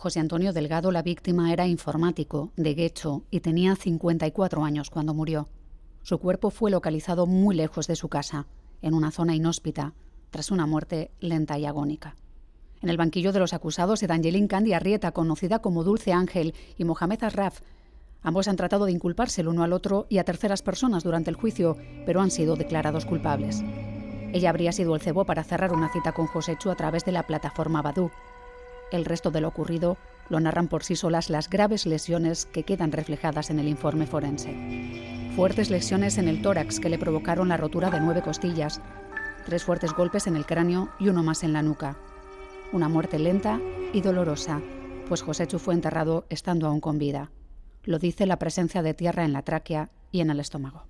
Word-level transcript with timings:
José 0.00 0.18
Antonio 0.18 0.54
Delgado, 0.54 0.92
la 0.92 1.02
víctima, 1.02 1.52
era 1.52 1.66
informático 1.66 2.52
de 2.56 2.72
Guecho 2.72 3.24
y 3.30 3.40
tenía 3.40 3.76
54 3.76 4.64
años 4.64 4.88
cuando 4.88 5.12
murió. 5.12 5.50
Su 6.02 6.18
cuerpo 6.18 6.48
fue 6.48 6.70
localizado 6.70 7.26
muy 7.26 7.54
lejos 7.54 7.86
de 7.86 7.96
su 7.96 8.08
casa, 8.08 8.46
en 8.80 8.94
una 8.94 9.10
zona 9.10 9.34
inhóspita, 9.34 9.92
tras 10.30 10.50
una 10.50 10.64
muerte 10.64 11.10
lenta 11.20 11.58
y 11.58 11.66
agónica. 11.66 12.16
En 12.80 12.88
el 12.88 12.96
banquillo 12.96 13.30
de 13.30 13.40
los 13.40 13.52
acusados, 13.52 14.02
Evangeline 14.02 14.48
Candy 14.48 14.72
Arrieta, 14.72 15.12
conocida 15.12 15.58
como 15.58 15.84
Dulce 15.84 16.14
Ángel, 16.14 16.54
y 16.78 16.84
Mohamed 16.84 17.22
Arraf. 17.22 17.60
Ambos 18.22 18.48
han 18.48 18.56
tratado 18.56 18.86
de 18.86 18.92
inculparse 18.92 19.42
el 19.42 19.48
uno 19.48 19.64
al 19.64 19.74
otro 19.74 20.06
y 20.08 20.16
a 20.16 20.24
terceras 20.24 20.62
personas 20.62 21.04
durante 21.04 21.28
el 21.28 21.36
juicio, 21.36 21.76
pero 22.06 22.22
han 22.22 22.30
sido 22.30 22.56
declarados 22.56 23.04
culpables. 23.04 23.62
Ella 24.32 24.48
habría 24.48 24.72
sido 24.72 24.94
el 24.94 25.02
cebo 25.02 25.26
para 25.26 25.44
cerrar 25.44 25.74
una 25.74 25.92
cita 25.92 26.12
con 26.12 26.26
Chu 26.58 26.70
a 26.70 26.76
través 26.76 27.04
de 27.04 27.12
la 27.12 27.26
plataforma 27.26 27.82
Badu. 27.82 28.10
El 28.90 29.04
resto 29.04 29.30
de 29.30 29.40
lo 29.40 29.48
ocurrido 29.48 29.96
lo 30.28 30.40
narran 30.40 30.68
por 30.68 30.84
sí 30.84 30.96
solas 30.96 31.30
las 31.30 31.48
graves 31.48 31.86
lesiones 31.86 32.46
que 32.46 32.64
quedan 32.64 32.92
reflejadas 32.92 33.50
en 33.50 33.58
el 33.58 33.68
informe 33.68 34.06
forense. 34.06 35.30
Fuertes 35.36 35.70
lesiones 35.70 36.18
en 36.18 36.28
el 36.28 36.42
tórax 36.42 36.80
que 36.80 36.88
le 36.88 36.98
provocaron 36.98 37.48
la 37.48 37.56
rotura 37.56 37.90
de 37.90 38.00
nueve 38.00 38.22
costillas, 38.22 38.80
tres 39.46 39.64
fuertes 39.64 39.92
golpes 39.92 40.26
en 40.26 40.36
el 40.36 40.46
cráneo 40.46 40.90
y 40.98 41.08
uno 41.08 41.22
más 41.22 41.44
en 41.44 41.52
la 41.52 41.62
nuca. 41.62 41.96
Una 42.72 42.88
muerte 42.88 43.18
lenta 43.18 43.60
y 43.92 44.00
dolorosa, 44.00 44.60
pues 45.08 45.24
Chu 45.48 45.58
fue 45.58 45.74
enterrado 45.74 46.26
estando 46.28 46.66
aún 46.66 46.80
con 46.80 46.98
vida. 46.98 47.30
Lo 47.84 47.98
dice 47.98 48.26
la 48.26 48.38
presencia 48.38 48.82
de 48.82 48.94
tierra 48.94 49.24
en 49.24 49.32
la 49.32 49.42
tráquea 49.42 49.90
y 50.12 50.20
en 50.20 50.30
el 50.30 50.40
estómago. 50.40 50.89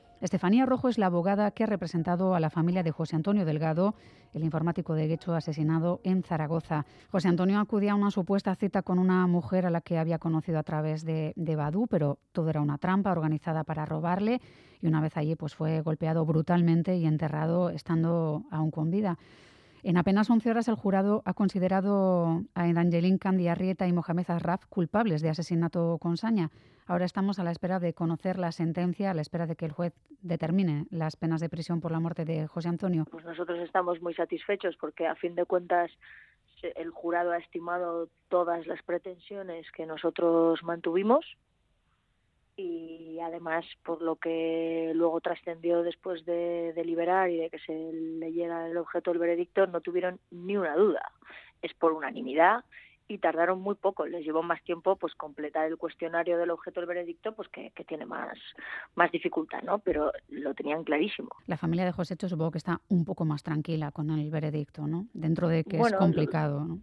Estefanía 0.21 0.67
Rojo 0.67 0.87
es 0.87 0.99
la 0.99 1.07
abogada 1.07 1.49
que 1.49 1.63
ha 1.63 1.67
representado 1.67 2.35
a 2.35 2.39
la 2.39 2.51
familia 2.51 2.83
de 2.83 2.91
José 2.91 3.15
Antonio 3.15 3.43
Delgado, 3.43 3.95
el 4.33 4.43
informático 4.43 4.93
de 4.93 5.07
Guecho 5.07 5.33
asesinado 5.33 5.99
en 6.03 6.21
Zaragoza. 6.21 6.85
José 7.11 7.27
Antonio 7.27 7.59
acudía 7.59 7.93
a 7.93 7.95
una 7.95 8.11
supuesta 8.11 8.53
cita 8.55 8.83
con 8.83 8.99
una 8.99 9.25
mujer 9.25 9.65
a 9.65 9.71
la 9.71 9.81
que 9.81 9.97
había 9.97 10.19
conocido 10.19 10.59
a 10.59 10.63
través 10.63 11.03
de, 11.05 11.33
de 11.35 11.55
Badú, 11.55 11.87
pero 11.87 12.19
todo 12.33 12.51
era 12.51 12.61
una 12.61 12.77
trampa 12.77 13.11
organizada 13.11 13.63
para 13.63 13.83
robarle 13.87 14.41
y 14.79 14.85
una 14.85 15.01
vez 15.01 15.17
allí 15.17 15.35
pues 15.35 15.55
fue 15.55 15.81
golpeado 15.81 16.23
brutalmente 16.23 16.95
y 16.97 17.07
enterrado 17.07 17.71
estando 17.71 18.43
aún 18.51 18.69
con 18.69 18.91
vida. 18.91 19.17
En 19.83 19.97
apenas 19.97 20.29
11 20.29 20.51
horas 20.51 20.67
el 20.67 20.75
jurado 20.75 21.23
ha 21.25 21.33
considerado 21.33 22.43
a 22.53 22.67
Evangeline 22.67 23.17
Candiarrieta 23.17 23.87
y 23.87 23.93
Mohamed 23.93 24.29
Arraf 24.29 24.65
culpables 24.67 25.23
de 25.23 25.29
asesinato 25.29 25.97
con 25.99 26.17
saña. 26.17 26.51
Ahora 26.85 27.05
estamos 27.05 27.39
a 27.39 27.43
la 27.43 27.51
espera 27.51 27.79
de 27.79 27.93
conocer 27.93 28.37
la 28.37 28.51
sentencia, 28.51 29.09
a 29.09 29.13
la 29.15 29.21
espera 29.21 29.47
de 29.47 29.55
que 29.55 29.65
el 29.65 29.71
juez 29.71 29.93
determine 30.21 30.85
las 30.91 31.15
penas 31.15 31.41
de 31.41 31.49
prisión 31.49 31.81
por 31.81 31.91
la 31.91 31.99
muerte 31.99 32.25
de 32.25 32.45
José 32.45 32.69
Antonio. 32.69 33.05
Pues 33.09 33.25
nosotros 33.25 33.57
estamos 33.59 33.99
muy 34.01 34.13
satisfechos 34.13 34.75
porque 34.79 35.07
a 35.07 35.15
fin 35.15 35.33
de 35.33 35.45
cuentas 35.45 35.89
el 36.61 36.91
jurado 36.91 37.31
ha 37.31 37.37
estimado 37.37 38.07
todas 38.29 38.67
las 38.67 38.83
pretensiones 38.83 39.65
que 39.71 39.87
nosotros 39.87 40.61
mantuvimos 40.61 41.25
y 42.61 43.19
además 43.19 43.65
por 43.83 44.01
lo 44.01 44.15
que 44.17 44.91
luego 44.95 45.21
trascendió 45.21 45.83
después 45.83 46.25
de 46.25 46.73
deliberar 46.73 47.29
y 47.29 47.37
de 47.37 47.49
que 47.49 47.59
se 47.59 47.73
leyera 47.93 48.67
el 48.67 48.77
objeto 48.77 49.11
del 49.11 49.19
veredicto 49.19 49.67
no 49.67 49.81
tuvieron 49.81 50.19
ni 50.29 50.57
una 50.57 50.75
duda. 50.75 51.11
Es 51.61 51.73
por 51.73 51.93
unanimidad 51.93 52.63
y 53.07 53.17
tardaron 53.17 53.61
muy 53.61 53.75
poco. 53.75 54.05
Les 54.05 54.23
llevó 54.23 54.41
más 54.43 54.63
tiempo 54.63 54.95
pues 54.95 55.13
completar 55.15 55.67
el 55.67 55.77
cuestionario 55.77 56.37
del 56.37 56.51
objeto 56.51 56.79
del 56.79 56.87
veredicto 56.87 57.33
pues 57.35 57.49
que, 57.49 57.71
tiene 57.87 58.05
más 58.05 58.37
más 58.95 59.11
dificultad 59.11 59.61
no 59.63 59.79
pero 59.79 60.11
lo 60.29 60.53
tenían 60.53 60.83
clarísimo. 60.83 61.29
La 61.47 61.57
familia 61.57 61.85
de 61.85 61.91
José 61.91 62.15
supongo 62.27 62.51
que 62.51 62.59
está 62.59 62.81
un 62.89 63.05
poco 63.05 63.25
más 63.25 63.43
tranquila 63.43 63.91
con 63.91 64.11
el 64.11 64.29
veredicto 64.29 64.87
no 64.87 65.07
dentro 65.13 65.47
de 65.47 65.63
que 65.63 65.77
es 65.77 65.93
complicado 65.93 66.63
¿no? 66.63 66.79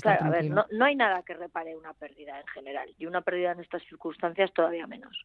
Claro, 0.00 0.26
a 0.26 0.30
ver, 0.30 0.50
no, 0.50 0.66
no 0.70 0.84
hay 0.84 0.94
nada 0.94 1.22
que 1.22 1.34
repare 1.34 1.76
una 1.76 1.92
pérdida 1.92 2.40
en 2.40 2.46
general 2.48 2.88
y 2.98 3.06
una 3.06 3.22
pérdida 3.22 3.52
en 3.52 3.60
estas 3.60 3.82
circunstancias 3.84 4.52
todavía 4.52 4.86
menos. 4.86 5.24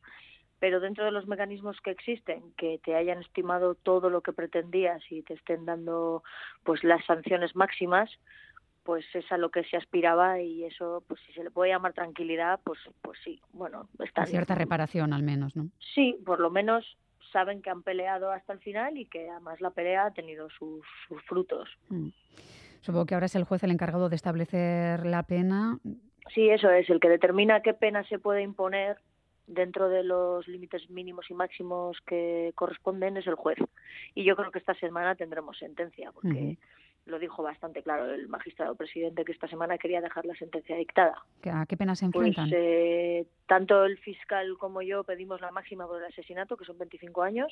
Pero 0.60 0.80
dentro 0.80 1.06
de 1.06 1.12
los 1.12 1.28
mecanismos 1.28 1.80
que 1.82 1.92
existen, 1.92 2.54
que 2.58 2.80
te 2.84 2.96
hayan 2.96 3.22
estimado 3.22 3.76
todo 3.76 4.10
lo 4.10 4.22
que 4.22 4.34
pretendías 4.34 5.02
y 5.10 5.24
te 5.24 5.34
estén 5.34 5.66
dando 5.66 6.24
pues 6.64 6.84
las 6.84 7.04
sanciones 7.06 7.56
máximas, 7.56 8.10
pues 8.84 9.06
es 9.14 9.32
a 9.32 9.38
lo 9.38 9.50
que 9.50 9.64
se 9.64 9.78
aspiraba 9.78 10.40
y 10.40 10.66
eso, 10.66 11.04
pues 11.08 11.20
si 11.26 11.34
se 11.34 11.44
le 11.44 11.52
puede 11.52 11.72
llamar 11.72 11.94
tranquilidad, 11.94 12.60
pues 12.64 12.80
pues 13.02 13.20
sí, 13.24 13.40
bueno, 13.54 13.90
está 14.00 14.26
cierta 14.26 14.56
reparación 14.56 15.14
al 15.14 15.24
menos, 15.24 15.56
¿no? 15.56 15.70
Sí, 15.94 16.18
por 16.26 16.40
lo 16.40 16.50
menos 16.50 16.98
saben 17.32 17.62
que 17.62 17.70
han 17.70 17.84
peleado 17.84 18.32
hasta 18.32 18.54
el 18.54 18.60
final 18.60 18.98
y 18.98 19.06
que 19.06 19.30
además 19.30 19.62
la 19.62 19.72
pelea 19.72 20.06
ha 20.06 20.12
tenido 20.12 20.50
sus, 20.50 20.86
sus 21.08 21.22
frutos. 21.24 21.70
Mm. 21.90 22.10
Supongo 22.82 23.06
que 23.06 23.14
ahora 23.14 23.28
es 23.28 23.36
el 23.36 23.44
juez 23.44 23.64
el 23.64 23.72
encargado 23.72 24.10
de 24.10 24.16
establecer 24.16 25.06
la 25.06 25.24
pena. 25.24 25.78
Sí, 26.34 26.50
eso 26.50 26.70
es, 26.70 26.90
el 26.90 27.00
que 27.00 27.10
determina 27.10 27.62
qué 27.62 27.74
pena 27.74 28.04
se 28.04 28.20
puede 28.20 28.42
imponer 28.42 28.98
dentro 29.48 29.90
de 29.90 30.04
los 30.04 30.48
límites 30.48 30.90
mínimos 30.90 31.30
y 31.30 31.34
máximos 31.34 31.98
que 32.06 32.52
corresponden 32.56 33.18
es 33.18 33.28
el 33.28 33.36
juez. 33.36 33.58
Y 34.16 34.24
yo 34.24 34.36
creo 34.36 34.52
que 34.52 34.60
esta 34.60 34.74
semana 34.76 35.16
tendremos 35.16 35.58
sentencia, 35.58 36.12
porque 36.12 36.58
lo 37.06 37.20
dijo 37.20 37.44
bastante 37.44 37.84
claro 37.84 38.12
el 38.12 38.28
magistrado 38.28 38.76
presidente 38.76 39.26
que 39.26 39.32
esta 39.32 39.48
semana 39.48 39.78
quería 39.78 40.02
dejar 40.02 40.26
la 40.26 40.36
sentencia 40.36 40.76
dictada. 40.76 41.16
¿A 41.52 41.66
qué 41.66 41.76
pena 41.76 41.96
se 41.96 42.10
pues, 42.10 42.28
enfrentan? 42.28 42.50
Pues, 42.50 42.62
eh, 42.64 43.26
tanto 43.48 43.86
el 43.86 43.98
fiscal 43.98 44.58
como 44.58 44.82
yo 44.82 45.04
pedimos 45.04 45.42
la 45.42 45.52
máxima 45.52 45.86
por 45.86 46.00
el 46.00 46.06
asesinato, 46.06 46.58
que 46.58 46.66
son 46.66 46.78
25 46.78 47.22
años, 47.24 47.52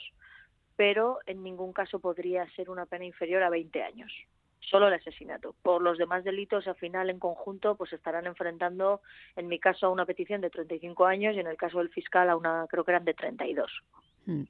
pero 0.76 1.20
en 1.26 1.44
ningún 1.44 1.74
caso 1.74 2.00
podría 2.00 2.50
ser 2.52 2.70
una 2.70 2.86
pena 2.86 3.06
inferior 3.06 3.44
a 3.44 3.50
20 3.50 3.84
años 3.84 4.12
solo 4.60 4.88
el 4.88 4.94
asesinato. 4.94 5.56
Por 5.62 5.82
los 5.82 5.98
demás 5.98 6.24
delitos, 6.24 6.68
al 6.68 6.76
final, 6.76 7.10
en 7.10 7.20
conjunto, 7.20 7.76
pues 7.76 7.94
estarán 7.94 8.28
enfrentando, 8.28 9.02
en 9.36 9.48
mi 9.48 9.60
caso, 9.60 9.88
a 9.88 9.90
una 9.90 10.06
petición 10.06 10.42
de 10.42 10.50
35 10.50 11.06
años 11.06 11.36
y 11.36 11.40
en 11.40 11.48
el 11.48 11.58
caso 11.58 11.80
del 11.80 11.90
fiscal 11.90 12.30
a 12.30 12.36
una, 12.36 12.66
creo 12.70 12.84
que 12.84 12.92
eran 12.92 13.06
de 13.06 13.14
32. 13.14 13.72
Hmm. 14.26 14.44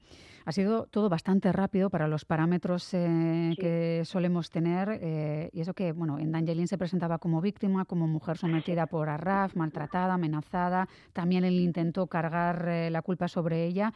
Ha 0.46 0.52
sido 0.52 0.88
todo 0.88 1.10
bastante 1.10 1.52
rápido 1.52 1.92
para 1.92 2.08
los 2.08 2.26
parámetros 2.26 2.92
eh, 2.94 3.54
que 3.60 4.02
solemos 4.04 4.50
tener. 4.50 4.98
Eh, 5.02 5.50
y 5.54 5.62
eso 5.62 5.76
que, 5.76 5.92
bueno, 5.92 6.18
en 6.18 6.32
Dangelin 6.32 6.68
se 6.68 6.78
presentaba 6.78 7.20
como 7.20 7.40
víctima, 7.40 7.86
como 7.86 8.08
mujer 8.08 8.38
sometida 8.38 8.88
por 8.88 9.10
Arraf, 9.10 9.56
maltratada, 9.56 10.16
amenazada. 10.16 10.88
También 11.14 11.44
él 11.44 11.60
intentó 11.60 12.08
cargar 12.08 12.68
eh, 12.68 12.90
la 12.90 13.04
culpa 13.04 13.28
sobre 13.28 13.66
ella 13.66 13.94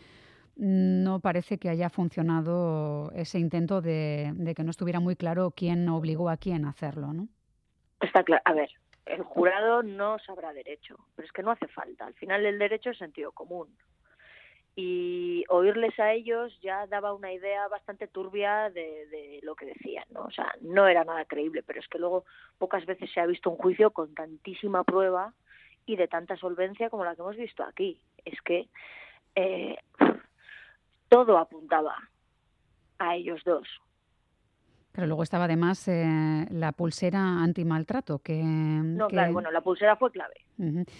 no 0.55 1.19
parece 1.19 1.57
que 1.57 1.69
haya 1.69 1.89
funcionado 1.89 3.11
ese 3.15 3.39
intento 3.39 3.81
de, 3.81 4.33
que 4.55 4.63
no 4.63 4.71
estuviera 4.71 4.99
muy 4.99 5.15
claro 5.15 5.51
quién 5.55 5.89
obligó 5.89 6.29
a 6.29 6.37
quién 6.37 6.65
a 6.65 6.69
hacerlo, 6.69 7.13
¿no? 7.13 7.27
Está 8.01 8.23
claro. 8.23 8.41
A 8.45 8.53
ver, 8.53 8.69
el 9.05 9.23
jurado 9.23 9.81
no 9.81 10.19
sabrá 10.19 10.53
derecho, 10.53 10.97
pero 11.15 11.25
es 11.25 11.31
que 11.31 11.43
no 11.43 11.51
hace 11.51 11.67
falta. 11.67 12.05
Al 12.05 12.13
final 12.13 12.45
el 12.45 12.59
derecho 12.59 12.91
es 12.91 12.97
sentido 12.97 13.31
común. 13.31 13.67
Y 14.75 15.43
oírles 15.49 15.99
a 15.99 16.13
ellos 16.13 16.57
ya 16.61 16.87
daba 16.87 17.13
una 17.13 17.31
idea 17.31 17.67
bastante 17.67 18.07
turbia 18.07 18.71
de, 18.71 19.05
de, 19.07 19.39
lo 19.43 19.55
que 19.55 19.67
decían, 19.67 20.05
¿no? 20.09 20.23
O 20.23 20.31
sea, 20.31 20.51
no 20.61 20.87
era 20.87 21.03
nada 21.03 21.25
creíble, 21.25 21.61
pero 21.61 21.79
es 21.79 21.87
que 21.87 21.99
luego 21.99 22.25
pocas 22.57 22.85
veces 22.87 23.11
se 23.11 23.19
ha 23.19 23.25
visto 23.27 23.51
un 23.51 23.57
juicio 23.57 23.91
con 23.91 24.15
tantísima 24.15 24.83
prueba 24.83 25.33
y 25.85 25.95
de 25.95 26.07
tanta 26.07 26.37
solvencia 26.37 26.89
como 26.89 27.05
la 27.05 27.15
que 27.15 27.21
hemos 27.21 27.37
visto 27.37 27.63
aquí. 27.63 27.99
Es 28.25 28.41
que 28.41 28.67
eh, 29.35 29.77
todo 31.13 31.37
apuntaba 31.37 31.95
a 32.99 33.15
ellos 33.15 33.41
dos. 33.45 33.67
Pero 34.91 35.07
luego 35.07 35.23
estaba 35.23 35.45
además 35.45 35.87
eh, 35.87 36.47
la 36.51 36.71
pulsera 36.71 37.43
antimaltrato 37.43 38.19
que... 38.19 38.41
No, 38.43 39.07
claro, 39.07 39.33
bueno, 39.33 39.51
la 39.51 39.61
pulsera 39.61 39.95
fue 39.95 40.11
clave. 40.11 40.35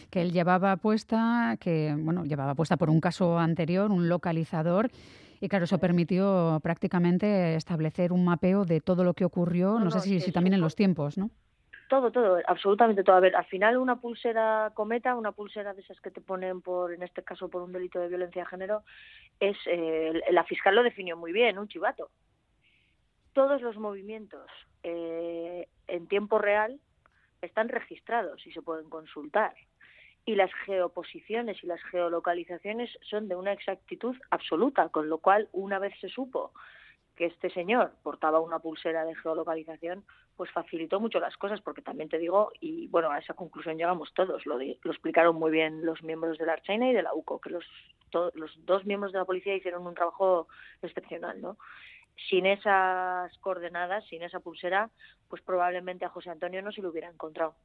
que 0.09 0.21
él 0.21 0.31
llevaba 0.31 0.75
puesta, 0.77 1.57
que, 1.59 1.95
bueno, 1.97 2.25
llevaba 2.25 2.55
puesta 2.55 2.77
por 2.77 2.89
un 2.89 2.99
caso 2.99 3.37
anterior, 3.37 3.91
un 3.91 4.09
localizador, 4.09 4.89
y 5.39 5.47
claro, 5.47 5.65
eso 5.65 5.77
permitió 5.77 6.59
prácticamente 6.63 7.55
establecer 7.55 8.13
un 8.13 8.25
mapeo 8.25 8.65
de 8.65 8.81
todo 8.81 9.03
lo 9.03 9.13
que 9.13 9.25
ocurrió, 9.25 9.79
no, 9.79 9.91
sé 9.91 9.99
si, 9.99 10.19
si 10.19 10.31
también 10.31 10.55
en 10.55 10.61
los 10.61 10.75
tiempos, 10.75 11.17
¿no? 11.17 11.29
Todo, 11.89 12.11
todo, 12.11 12.39
absolutamente 12.47 13.03
todo. 13.03 13.15
A 13.15 13.19
ver, 13.19 13.35
al 13.35 13.45
final 13.45 13.77
una 13.77 13.97
pulsera 13.97 14.71
cometa, 14.73 15.15
una 15.15 15.31
pulsera 15.31 15.73
de 15.73 15.81
esas 15.81 15.99
que 16.01 16.11
te 16.11 16.21
ponen 16.21 16.61
por, 16.61 16.93
en 16.93 17.03
este 17.03 17.23
caso, 17.23 17.49
por 17.49 17.61
un 17.61 17.71
delito 17.71 17.99
de 17.99 18.07
violencia 18.07 18.43
de 18.43 18.49
género, 18.49 18.83
es, 19.39 19.57
eh, 19.65 20.21
la 20.31 20.43
fiscal 20.43 20.75
lo 20.75 20.83
definió 20.83 21.17
muy 21.17 21.31
bien, 21.31 21.59
un 21.59 21.67
chivato. 21.67 22.09
Todos 23.33 23.61
los 23.61 23.77
movimientos 23.77 24.49
eh, 24.83 25.67
en 25.87 26.07
tiempo 26.07 26.39
real 26.39 26.79
están 27.41 27.69
registrados 27.69 28.45
y 28.47 28.51
se 28.51 28.61
pueden 28.61 28.89
consultar. 28.89 29.53
Y 30.25 30.35
las 30.35 30.51
geoposiciones 30.65 31.61
y 31.63 31.67
las 31.67 31.83
geolocalizaciones 31.91 32.89
son 33.01 33.27
de 33.27 33.35
una 33.35 33.51
exactitud 33.51 34.15
absoluta, 34.29 34.89
con 34.89 35.09
lo 35.09 35.17
cual, 35.17 35.49
una 35.51 35.79
vez 35.79 35.93
se 35.99 36.07
supo 36.07 36.53
que 37.15 37.25
este 37.25 37.49
señor 37.51 37.93
portaba 38.01 38.39
una 38.39 38.59
pulsera 38.59 39.05
de 39.05 39.15
geolocalización, 39.15 40.03
pues 40.35 40.49
facilitó 40.51 40.99
mucho 40.99 41.19
las 41.19 41.37
cosas, 41.37 41.61
porque 41.61 41.81
también 41.81 42.09
te 42.09 42.17
digo, 42.17 42.51
y 42.59 42.87
bueno, 42.87 43.11
a 43.11 43.19
esa 43.19 43.35
conclusión 43.35 43.77
llegamos 43.77 44.13
todos, 44.13 44.45
lo, 44.45 44.57
lo 44.57 44.91
explicaron 44.91 45.35
muy 45.35 45.51
bien 45.51 45.85
los 45.85 46.01
miembros 46.03 46.37
de 46.37 46.45
la 46.45 46.53
Archaina 46.53 46.89
y 46.89 46.93
de 46.93 47.03
la 47.03 47.13
UCO, 47.13 47.39
que 47.39 47.51
los, 47.51 47.65
los 48.33 48.51
dos 48.65 48.85
miembros 48.85 49.11
de 49.11 49.19
la 49.19 49.25
policía 49.25 49.55
hicieron 49.55 49.85
un 49.85 49.93
trabajo 49.93 50.47
excepcional, 50.81 51.39
¿no? 51.39 51.57
Sin 52.29 52.45
esas 52.45 53.35
coordenadas, 53.39 54.05
sin 54.07 54.23
esa 54.23 54.39
pulsera, 54.39 54.89
pues 55.29 55.41
probablemente 55.41 56.05
a 56.05 56.09
José 56.09 56.29
Antonio 56.29 56.61
no 56.61 56.71
se 56.71 56.81
lo 56.81 56.89
hubiera 56.89 57.09
encontrado. 57.09 57.55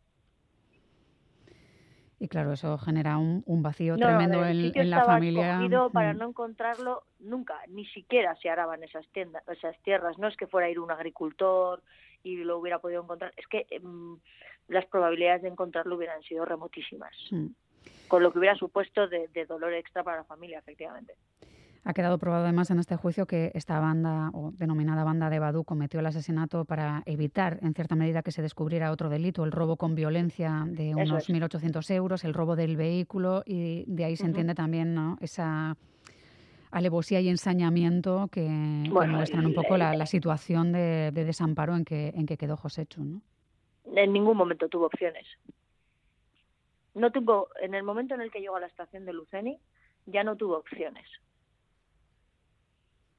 Y 2.20 2.28
claro, 2.28 2.52
eso 2.52 2.76
genera 2.78 3.16
un, 3.16 3.62
vacío 3.62 3.96
tremendo 3.96 4.44
en, 4.44 4.90
la 4.90 5.04
familia. 5.04 5.60
para 5.92 6.14
mm. 6.14 6.18
no 6.18 6.28
encontrarlo 6.28 7.04
nunca, 7.20 7.60
ni 7.68 7.86
siquiera 7.86 8.36
se 8.36 8.50
araban 8.50 8.82
esas, 8.82 9.06
tiendas, 9.08 9.46
esas 9.48 9.76
tierras. 9.82 10.18
No 10.18 10.28
es 10.28 10.36
que 10.36 10.46
fuera 10.46 10.66
a 10.66 10.70
ir 10.70 10.78
un 10.78 10.90
agricultor 10.90 11.82
y 12.22 12.36
lo 12.36 12.58
hubiera 12.58 12.78
podido 12.78 13.02
encontrar, 13.02 13.32
es 13.36 13.46
que 13.46 13.66
em, 13.70 14.18
las 14.68 14.86
probabilidades 14.86 15.42
de 15.42 15.48
encontrarlo 15.48 15.96
hubieran 15.96 16.22
sido 16.22 16.44
remotísimas. 16.44 17.14
Mm. 17.30 17.46
Con 18.08 18.22
lo 18.22 18.32
que 18.32 18.38
hubiera 18.38 18.56
supuesto 18.56 19.06
de 19.06 19.46
dolor 19.46 19.72
extra 19.74 20.02
para 20.02 20.18
la 20.18 20.24
familia, 20.24 20.58
efectivamente. 20.58 21.14
Ha 21.88 21.94
quedado 21.94 22.18
probado 22.18 22.44
además 22.44 22.70
en 22.70 22.78
este 22.80 22.96
juicio 22.96 23.26
que 23.26 23.50
esta 23.54 23.80
banda 23.80 24.30
o 24.34 24.52
denominada 24.52 25.04
banda 25.04 25.30
de 25.30 25.38
Badú 25.38 25.64
cometió 25.64 26.00
el 26.00 26.06
asesinato 26.06 26.66
para 26.66 27.02
evitar 27.06 27.58
en 27.62 27.72
cierta 27.72 27.94
medida 27.94 28.22
que 28.22 28.30
se 28.30 28.42
descubriera 28.42 28.90
otro 28.92 29.08
delito, 29.08 29.42
el 29.42 29.52
robo 29.52 29.76
con 29.76 29.94
violencia 29.94 30.64
de 30.66 30.94
unos 30.94 31.30
1.800 31.30 31.90
euros, 31.94 32.24
el 32.24 32.34
robo 32.34 32.56
del 32.56 32.76
vehículo 32.76 33.42
y 33.46 33.84
de 33.86 34.04
ahí 34.04 34.16
se 34.16 34.26
entiende 34.26 34.54
también 34.54 34.94
¿no? 34.94 35.16
esa 35.22 35.78
alevosía 36.70 37.20
y 37.20 37.28
ensañamiento 37.28 38.28
que, 38.30 38.42
muestran 38.48 39.46
un 39.46 39.54
poco 39.54 39.76
la, 39.76 40.06
situación 40.06 40.72
de, 40.72 41.10
desamparo 41.12 41.76
en 41.76 41.84
que, 41.84 42.08
en 42.08 42.26
que 42.26 42.36
quedó 42.36 42.56
José 42.56 42.86
Chu. 42.86 43.04
¿no? 43.04 43.22
En 43.94 44.12
ningún 44.12 44.36
momento 44.36 44.68
tuvo 44.68 44.86
opciones. 44.86 45.26
No 46.94 47.10
tuvo, 47.12 47.48
en 47.60 47.74
el 47.74 47.82
momento 47.82 48.14
en 48.14 48.20
el 48.20 48.30
que 48.30 48.40
llegó 48.40 48.56
a 48.56 48.60
la 48.60 48.66
estación 48.66 49.04
de 49.04 49.12
Luceni, 49.12 49.58
ya 50.06 50.24
no 50.24 50.36
tuvo 50.36 50.56
opciones 50.56 51.06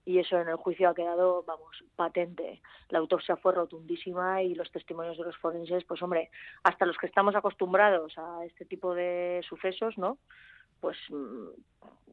y 0.10 0.18
eso 0.18 0.40
en 0.40 0.50
el 0.50 0.56
juicio 0.56 0.90
ha 0.90 0.96
quedado, 0.96 1.44
vamos, 1.44 1.84
patente. 1.96 2.64
La 2.90 2.98
autopsia 2.98 3.36
fue 3.36 3.54
rotundísima 3.54 4.42
y 4.42 4.56
los 4.56 4.72
testimonios 4.72 5.20
de 5.20 5.24
los 5.24 5.38
forenses, 5.38 5.84
pues 5.84 6.02
hombre, 6.02 6.32
hasta 6.64 6.88
los 6.88 6.98
que 6.98 7.06
estamos 7.06 7.36
acostumbrados 7.36 8.18
a 8.18 8.44
este 8.44 8.66
tipo 8.66 8.96
de 8.96 9.42
sucesos, 9.48 10.00
¿no? 10.00 10.18
Pues 10.80 10.98
mm, 11.10 11.48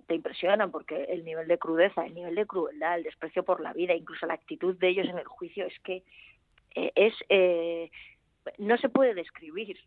te 0.06 0.14
impresionan 0.14 0.70
porque 0.70 1.04
el 1.04 1.24
nivel 1.24 1.48
de 1.48 1.58
crudeza, 1.58 2.04
el 2.04 2.14
nivel 2.14 2.34
de 2.34 2.46
crueldad, 2.46 2.98
el 2.98 3.04
desprecio 3.04 3.44
por 3.44 3.60
la 3.60 3.72
vida, 3.72 3.94
incluso 3.94 4.26
la 4.26 4.34
actitud 4.34 4.76
de 4.76 4.88
ellos 4.88 5.08
en 5.08 5.18
el 5.18 5.26
juicio 5.26 5.66
es 5.66 5.78
que 5.80 6.04
eh, 6.74 6.92
es 6.94 7.14
eh, 7.28 7.90
no 8.58 8.76
se 8.78 8.88
puede 8.88 9.14
describir. 9.14 9.78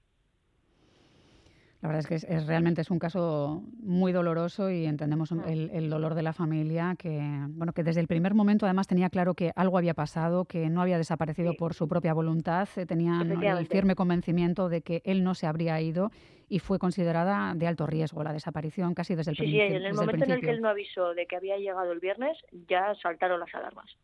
La 1.82 1.88
verdad 1.88 2.00
es 2.00 2.08
que 2.08 2.34
es, 2.34 2.46
realmente 2.46 2.82
es 2.82 2.92
un 2.92 3.00
caso 3.00 3.64
muy 3.80 4.12
doloroso 4.12 4.70
y 4.70 4.86
entendemos 4.86 5.32
mm. 5.32 5.48
el, 5.48 5.90
dolor 5.90 6.14
de 6.14 6.24
la 6.24 6.34
familia 6.34 6.96
que, 7.00 7.22
bueno, 7.52 7.72
que 7.72 7.84
desde 7.84 8.02
el 8.02 8.08
primer 8.08 8.34
momento 8.34 8.66
además 8.66 8.88
tenía 8.88 9.10
claro 9.10 9.34
que 9.34 9.54
algo 9.56 9.78
había 9.78 9.94
pasado, 9.94 10.44
que 10.44 10.70
no 10.70 10.82
había 10.82 10.98
desaparecido 10.98 11.54
por 11.54 11.74
su 11.74 11.88
propia 11.88 12.14
voluntad, 12.14 12.68
eh, 12.76 12.86
tenían 12.86 13.32
el 13.44 13.68
firme 13.68 13.96
convencimiento 13.96 14.68
de 14.68 14.82
que 14.82 15.02
él 15.06 15.24
no 15.24 15.36
se 15.36 15.48
habría 15.48 15.80
ido 15.80 16.12
y 16.50 16.60
fue 16.60 16.80
considerada 16.80 17.54
de 17.56 17.68
alto 17.68 17.86
riesgo 17.86 18.24
la 18.24 18.34
desaparición 18.34 18.94
casi 18.94 19.16
desde 19.16 19.32
el 19.32 19.38
principio. 19.38 19.68
Sí, 19.68 19.74
en 19.76 19.86
el 19.86 19.94
momento 19.94 20.26
en 20.26 20.32
el 20.32 20.42
que 20.42 20.50
él 20.50 20.62
no 20.62 20.68
avisó 20.68 21.14
de 21.14 21.28
que 21.28 21.38
había 21.38 21.58
llegado 21.58 21.94
el 21.94 22.00
viernes, 22.00 22.38
ya 22.68 22.94
saltaron 22.96 23.40
las 23.40 23.56
alarmas 23.56 23.96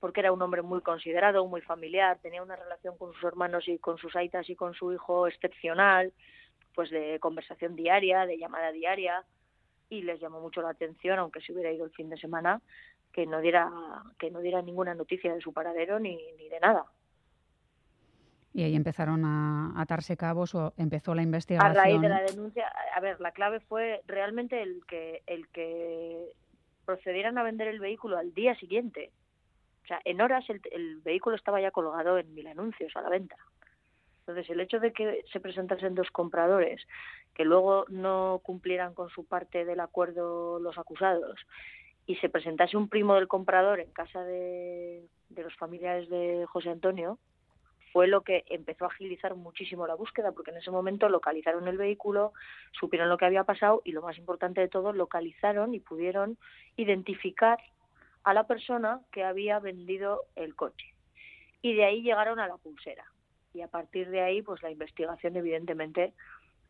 porque 0.00 0.20
era 0.20 0.32
un 0.32 0.40
hombre 0.40 0.62
muy 0.62 0.80
considerado, 0.80 1.46
muy 1.46 1.60
familiar, 1.60 2.18
tenía 2.22 2.42
una 2.42 2.56
relación 2.56 2.96
con 2.96 3.12
sus 3.12 3.22
hermanos 3.22 3.68
y 3.68 3.78
con 3.78 3.98
sus 3.98 4.16
aitas 4.16 4.48
y 4.48 4.56
con 4.56 4.72
su 4.72 4.94
hijo 4.94 5.28
excepcional 5.28 6.14
pues 6.80 6.88
de 6.88 7.18
conversación 7.20 7.76
diaria, 7.76 8.24
de 8.24 8.38
llamada 8.38 8.72
diaria 8.72 9.22
y 9.90 10.00
les 10.00 10.18
llamó 10.18 10.40
mucho 10.40 10.62
la 10.62 10.70
atención, 10.70 11.18
aunque 11.18 11.42
se 11.42 11.52
hubiera 11.52 11.70
ido 11.70 11.84
el 11.84 11.90
fin 11.90 12.08
de 12.08 12.16
semana, 12.16 12.62
que 13.12 13.26
no 13.26 13.42
diera 13.42 13.70
que 14.18 14.30
no 14.30 14.40
diera 14.40 14.62
ninguna 14.62 14.94
noticia 14.94 15.34
de 15.34 15.42
su 15.42 15.52
paradero 15.52 16.00
ni, 16.00 16.16
ni 16.38 16.48
de 16.48 16.58
nada. 16.58 16.86
Y 18.54 18.62
ahí 18.62 18.74
empezaron 18.74 19.26
a 19.26 19.74
atarse 19.76 20.16
cabos 20.16 20.54
o 20.54 20.72
empezó 20.78 21.14
la 21.14 21.20
investigación. 21.20 21.70
A 21.70 21.74
raíz 21.74 22.00
de 22.00 22.08
la 22.08 22.22
denuncia, 22.22 22.72
a 22.96 23.00
ver, 23.00 23.20
la 23.20 23.32
clave 23.32 23.60
fue 23.60 24.00
realmente 24.06 24.62
el 24.62 24.80
que 24.86 25.22
el 25.26 25.48
que 25.48 26.32
procedieran 26.86 27.36
a 27.36 27.42
vender 27.42 27.68
el 27.68 27.80
vehículo 27.80 28.16
al 28.16 28.32
día 28.32 28.54
siguiente. 28.54 29.10
O 29.84 29.86
sea, 29.86 30.00
en 30.06 30.22
horas 30.22 30.48
el, 30.48 30.62
el 30.72 31.02
vehículo 31.02 31.36
estaba 31.36 31.60
ya 31.60 31.72
colgado 31.72 32.16
en 32.16 32.32
mil 32.32 32.46
anuncios 32.46 32.96
a 32.96 33.02
la 33.02 33.10
venta. 33.10 33.36
Entonces, 34.30 34.50
el 34.50 34.60
hecho 34.60 34.78
de 34.78 34.92
que 34.92 35.24
se 35.32 35.40
presentasen 35.40 35.96
dos 35.96 36.08
compradores, 36.12 36.80
que 37.34 37.44
luego 37.44 37.84
no 37.88 38.40
cumplieran 38.44 38.94
con 38.94 39.10
su 39.10 39.24
parte 39.24 39.64
del 39.64 39.80
acuerdo 39.80 40.60
los 40.60 40.78
acusados, 40.78 41.36
y 42.06 42.14
se 42.16 42.28
presentase 42.28 42.76
un 42.76 42.88
primo 42.88 43.16
del 43.16 43.26
comprador 43.26 43.80
en 43.80 43.90
casa 43.90 44.22
de, 44.22 45.04
los 45.30 45.54
familiares 45.56 46.08
de 46.08 46.46
José 46.46 46.70
Antonio, 46.70 47.18
fue 47.92 48.06
lo 48.06 48.20
que 48.22 48.44
empezó 48.50 48.84
a 48.84 48.88
agilizar 48.88 49.34
muchísimo 49.34 49.88
la 49.88 49.96
búsqueda, 49.96 50.30
porque 50.30 50.52
en 50.52 50.58
ese 50.58 50.70
momento 50.70 51.08
localizaron 51.08 51.66
el 51.66 51.76
vehículo, 51.76 52.32
supieron 52.70 53.08
lo 53.08 53.18
que 53.18 53.24
había 53.24 53.42
pasado 53.42 53.82
y 53.84 53.90
lo 53.90 54.02
más 54.02 54.16
importante 54.16 54.60
de 54.60 54.68
todo, 54.68 54.92
localizaron 54.92 55.74
y 55.74 55.80
pudieron 55.80 56.38
identificar 56.76 57.58
a 58.22 58.32
la 58.32 58.46
persona 58.46 59.00
que 59.10 59.24
había 59.24 59.58
vendido 59.58 60.22
el 60.36 60.54
coche. 60.54 60.94
Y 61.62 61.74
de 61.74 61.84
ahí 61.84 62.02
llegaron 62.02 62.38
a 62.38 62.46
la 62.46 62.58
pulsera 62.58 63.04
y 63.54 63.62
a 63.62 63.68
partir 63.68 64.10
de 64.10 64.20
ahí 64.20 64.42
pues 64.42 64.62
la 64.62 64.70
investigación 64.70 65.36
evidentemente 65.36 66.12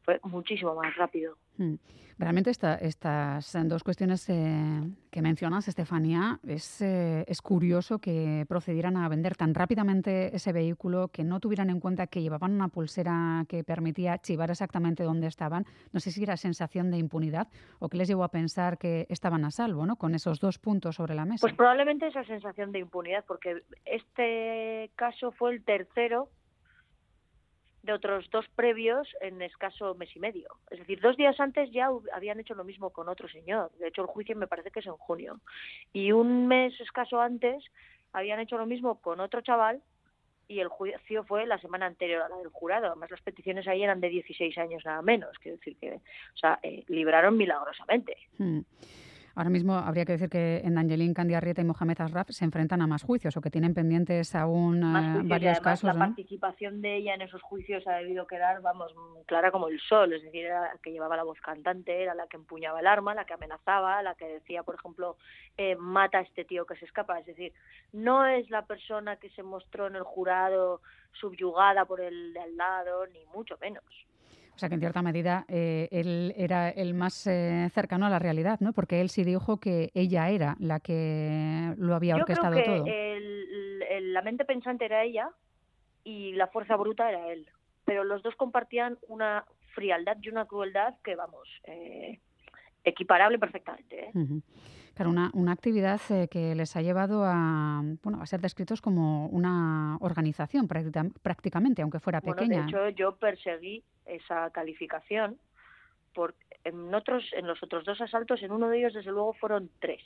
fue 0.02 0.20
muchísimo 0.24 0.74
más 0.74 0.94
rápido. 0.96 1.36
Hmm. 1.56 1.74
Realmente 2.20 2.50
esta, 2.50 2.74
estas 2.74 3.56
dos 3.66 3.82
cuestiones 3.82 4.28
eh, 4.28 4.82
que 5.10 5.22
mencionas, 5.22 5.68
Estefanía, 5.68 6.38
es, 6.46 6.82
eh, 6.82 7.24
es 7.26 7.40
curioso 7.40 7.98
que 7.98 8.44
procedieran 8.46 8.98
a 8.98 9.08
vender 9.08 9.36
tan 9.36 9.54
rápidamente 9.54 10.36
ese 10.36 10.52
vehículo, 10.52 11.08
que 11.08 11.24
no 11.24 11.40
tuvieran 11.40 11.70
en 11.70 11.80
cuenta 11.80 12.08
que 12.08 12.20
llevaban 12.20 12.52
una 12.52 12.68
pulsera 12.68 13.46
que 13.48 13.64
permitía 13.64 14.18
chivar 14.18 14.50
exactamente 14.50 15.02
dónde 15.02 15.28
estaban. 15.28 15.64
No 15.94 16.00
sé 16.00 16.10
si 16.10 16.22
era 16.22 16.36
sensación 16.36 16.90
de 16.90 16.98
impunidad 16.98 17.48
o 17.78 17.88
que 17.88 17.96
les 17.96 18.06
llevó 18.06 18.24
a 18.24 18.30
pensar 18.30 18.76
que 18.76 19.06
estaban 19.08 19.46
a 19.46 19.50
salvo, 19.50 19.86
¿no? 19.86 19.96
Con 19.96 20.14
esos 20.14 20.40
dos 20.40 20.58
puntos 20.58 20.96
sobre 20.96 21.14
la 21.14 21.24
mesa. 21.24 21.40
Pues 21.40 21.54
probablemente 21.54 22.06
esa 22.06 22.24
sensación 22.24 22.70
de 22.70 22.80
impunidad, 22.80 23.24
porque 23.26 23.62
este 23.86 24.90
caso 24.94 25.32
fue 25.32 25.54
el 25.54 25.64
tercero 25.64 26.28
de 27.82 27.92
otros 27.92 28.28
dos 28.30 28.46
previos 28.54 29.08
en 29.20 29.40
escaso 29.42 29.94
mes 29.94 30.14
y 30.14 30.20
medio. 30.20 30.48
Es 30.70 30.78
decir, 30.80 31.00
dos 31.00 31.16
días 31.16 31.38
antes 31.40 31.70
ya 31.70 31.88
habían 32.12 32.40
hecho 32.40 32.54
lo 32.54 32.64
mismo 32.64 32.90
con 32.90 33.08
otro 33.08 33.28
señor. 33.28 33.70
De 33.78 33.88
hecho, 33.88 34.02
el 34.02 34.08
juicio 34.08 34.36
me 34.36 34.46
parece 34.46 34.70
que 34.70 34.80
es 34.80 34.86
en 34.86 34.96
junio. 34.96 35.40
Y 35.92 36.12
un 36.12 36.46
mes 36.46 36.78
escaso 36.80 37.20
antes 37.20 37.64
habían 38.12 38.40
hecho 38.40 38.58
lo 38.58 38.66
mismo 38.66 39.00
con 39.00 39.20
otro 39.20 39.40
chaval 39.40 39.82
y 40.50 40.58
el 40.58 40.68
juicio 40.68 41.22
fue 41.24 41.46
la 41.46 41.58
semana 41.58 41.86
anterior 41.86 42.22
a 42.22 42.28
la 42.28 42.36
del 42.36 42.48
jurado. 42.48 42.88
Además, 42.88 43.10
las 43.10 43.22
peticiones 43.22 43.68
ahí 43.68 43.84
eran 43.84 44.00
de 44.00 44.08
16 44.08 44.58
años 44.58 44.84
nada 44.84 45.00
menos. 45.00 45.38
Quiero 45.38 45.56
decir 45.58 45.76
que, 45.76 45.94
o 45.94 46.36
sea, 46.36 46.58
eh, 46.62 46.82
libraron 46.88 47.36
milagrosamente. 47.36 48.16
Hmm. 48.36 48.60
Ahora 49.40 49.48
mismo 49.48 49.74
habría 49.74 50.04
que 50.04 50.12
decir 50.12 50.28
que 50.28 50.58
en 50.58 50.76
Angelín 50.76 51.14
Candiarrieta 51.14 51.62
y 51.62 51.64
Mohamed 51.64 51.98
Asraf 51.98 52.28
se 52.28 52.44
enfrentan 52.44 52.82
a 52.82 52.86
más 52.86 53.02
juicios 53.02 53.34
o 53.38 53.40
que 53.40 53.48
tienen 53.48 53.72
pendientes 53.72 54.34
aún 54.34 54.82
eh, 54.82 55.22
varios 55.24 55.60
casos. 55.60 55.94
La 55.94 55.98
participación 55.98 56.82
de 56.82 56.96
ella 56.96 57.14
en 57.14 57.22
esos 57.22 57.40
juicios 57.40 57.86
ha 57.86 57.92
debido 57.92 58.26
quedar, 58.26 58.60
vamos, 58.60 58.94
clara 59.24 59.50
como 59.50 59.68
el 59.68 59.80
sol. 59.80 60.12
Es 60.12 60.22
decir, 60.22 60.44
era 60.44 60.60
la 60.60 60.78
que 60.82 60.92
llevaba 60.92 61.16
la 61.16 61.22
voz 61.22 61.40
cantante, 61.40 62.02
era 62.02 62.14
la 62.14 62.26
que 62.26 62.36
empuñaba 62.36 62.80
el 62.80 62.86
arma, 62.86 63.14
la 63.14 63.24
que 63.24 63.32
amenazaba, 63.32 64.02
la 64.02 64.14
que 64.14 64.26
decía, 64.26 64.62
por 64.62 64.74
ejemplo, 64.74 65.16
eh, 65.56 65.74
mata 65.74 66.18
a 66.18 66.20
este 66.20 66.44
tío 66.44 66.66
que 66.66 66.76
se 66.76 66.84
escapa. 66.84 67.18
Es 67.18 67.24
decir, 67.24 67.54
no 67.94 68.26
es 68.26 68.50
la 68.50 68.66
persona 68.66 69.16
que 69.16 69.30
se 69.30 69.42
mostró 69.42 69.86
en 69.86 69.96
el 69.96 70.02
jurado 70.02 70.82
subyugada 71.12 71.86
por 71.86 72.02
el 72.02 72.34
de 72.34 72.40
al 72.40 72.58
lado, 72.58 73.06
ni 73.06 73.24
mucho 73.32 73.56
menos. 73.58 73.84
O 74.54 74.58
sea 74.58 74.68
que 74.68 74.74
en 74.74 74.80
cierta 74.80 75.02
medida 75.02 75.44
eh, 75.48 75.88
él 75.90 76.34
era 76.36 76.68
el 76.68 76.92
más 76.94 77.26
eh, 77.26 77.68
cercano 77.72 78.06
a 78.06 78.10
la 78.10 78.18
realidad, 78.18 78.60
¿no? 78.60 78.72
Porque 78.72 79.00
él 79.00 79.08
sí 79.08 79.24
dijo 79.24 79.58
que 79.58 79.90
ella 79.94 80.28
era 80.28 80.56
la 80.58 80.80
que 80.80 81.74
lo 81.78 81.94
había 81.94 82.16
orquestado 82.16 82.56
Yo 82.56 82.62
creo 82.62 82.84
que 82.84 83.16
El, 83.16 84.12
la 84.12 84.22
mente 84.22 84.44
pensante 84.44 84.84
era 84.84 85.02
ella 85.02 85.30
y 86.04 86.32
la 86.32 86.48
fuerza 86.48 86.76
bruta 86.76 87.08
era 87.08 87.32
él. 87.32 87.48
Pero 87.84 88.04
los 88.04 88.22
dos 88.22 88.34
compartían 88.36 88.98
una 89.08 89.44
frialdad 89.74 90.16
y 90.20 90.28
una 90.28 90.44
crueldad 90.44 90.94
que, 91.02 91.16
vamos, 91.16 91.48
eh, 91.64 92.20
equiparable 92.84 93.38
perfectamente. 93.38 94.06
¿eh? 94.06 94.12
Claro, 95.00 95.12
una, 95.12 95.30
una 95.32 95.52
actividad 95.52 95.98
eh, 96.10 96.28
que 96.28 96.54
les 96.54 96.76
ha 96.76 96.82
llevado 96.82 97.24
a, 97.24 97.80
bueno, 98.02 98.20
a 98.20 98.26
ser 98.26 98.42
descritos 98.42 98.82
como 98.82 99.28
una 99.28 99.96
organización 100.00 100.68
prácticamente, 100.68 101.80
aunque 101.80 102.00
fuera 102.00 102.20
pequeña. 102.20 102.64
de 102.64 102.68
hecho, 102.68 102.88
yo 102.90 103.16
perseguí 103.16 103.82
esa 104.04 104.50
calificación 104.50 105.38
por, 106.12 106.34
en, 106.64 106.94
otros, 106.94 107.24
en 107.32 107.46
los 107.46 107.62
otros 107.62 107.86
dos 107.86 107.98
asaltos, 108.02 108.42
en 108.42 108.52
uno 108.52 108.68
de 108.68 108.76
ellos, 108.76 108.92
desde 108.92 109.10
luego, 109.10 109.32
fueron 109.32 109.70
tres. 109.78 110.02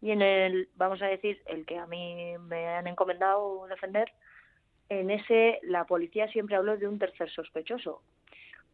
Y 0.00 0.12
en 0.12 0.22
el, 0.22 0.70
vamos 0.74 1.02
a 1.02 1.06
decir, 1.08 1.42
el 1.44 1.66
que 1.66 1.76
a 1.76 1.84
mí 1.84 2.32
me 2.48 2.68
han 2.68 2.86
encomendado 2.86 3.66
defender, 3.66 4.10
en 4.88 5.10
ese 5.10 5.58
la 5.64 5.84
policía 5.84 6.28
siempre 6.28 6.56
habló 6.56 6.78
de 6.78 6.88
un 6.88 6.98
tercer 6.98 7.28
sospechoso. 7.28 8.00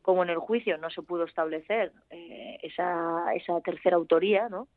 Como 0.00 0.22
en 0.22 0.30
el 0.30 0.38
juicio 0.38 0.78
no 0.78 0.90
se 0.90 1.02
pudo 1.02 1.24
establecer 1.24 1.90
eh, 2.10 2.60
esa, 2.62 3.34
esa 3.34 3.60
tercera 3.62 3.96
autoría, 3.96 4.48
¿no? 4.48 4.68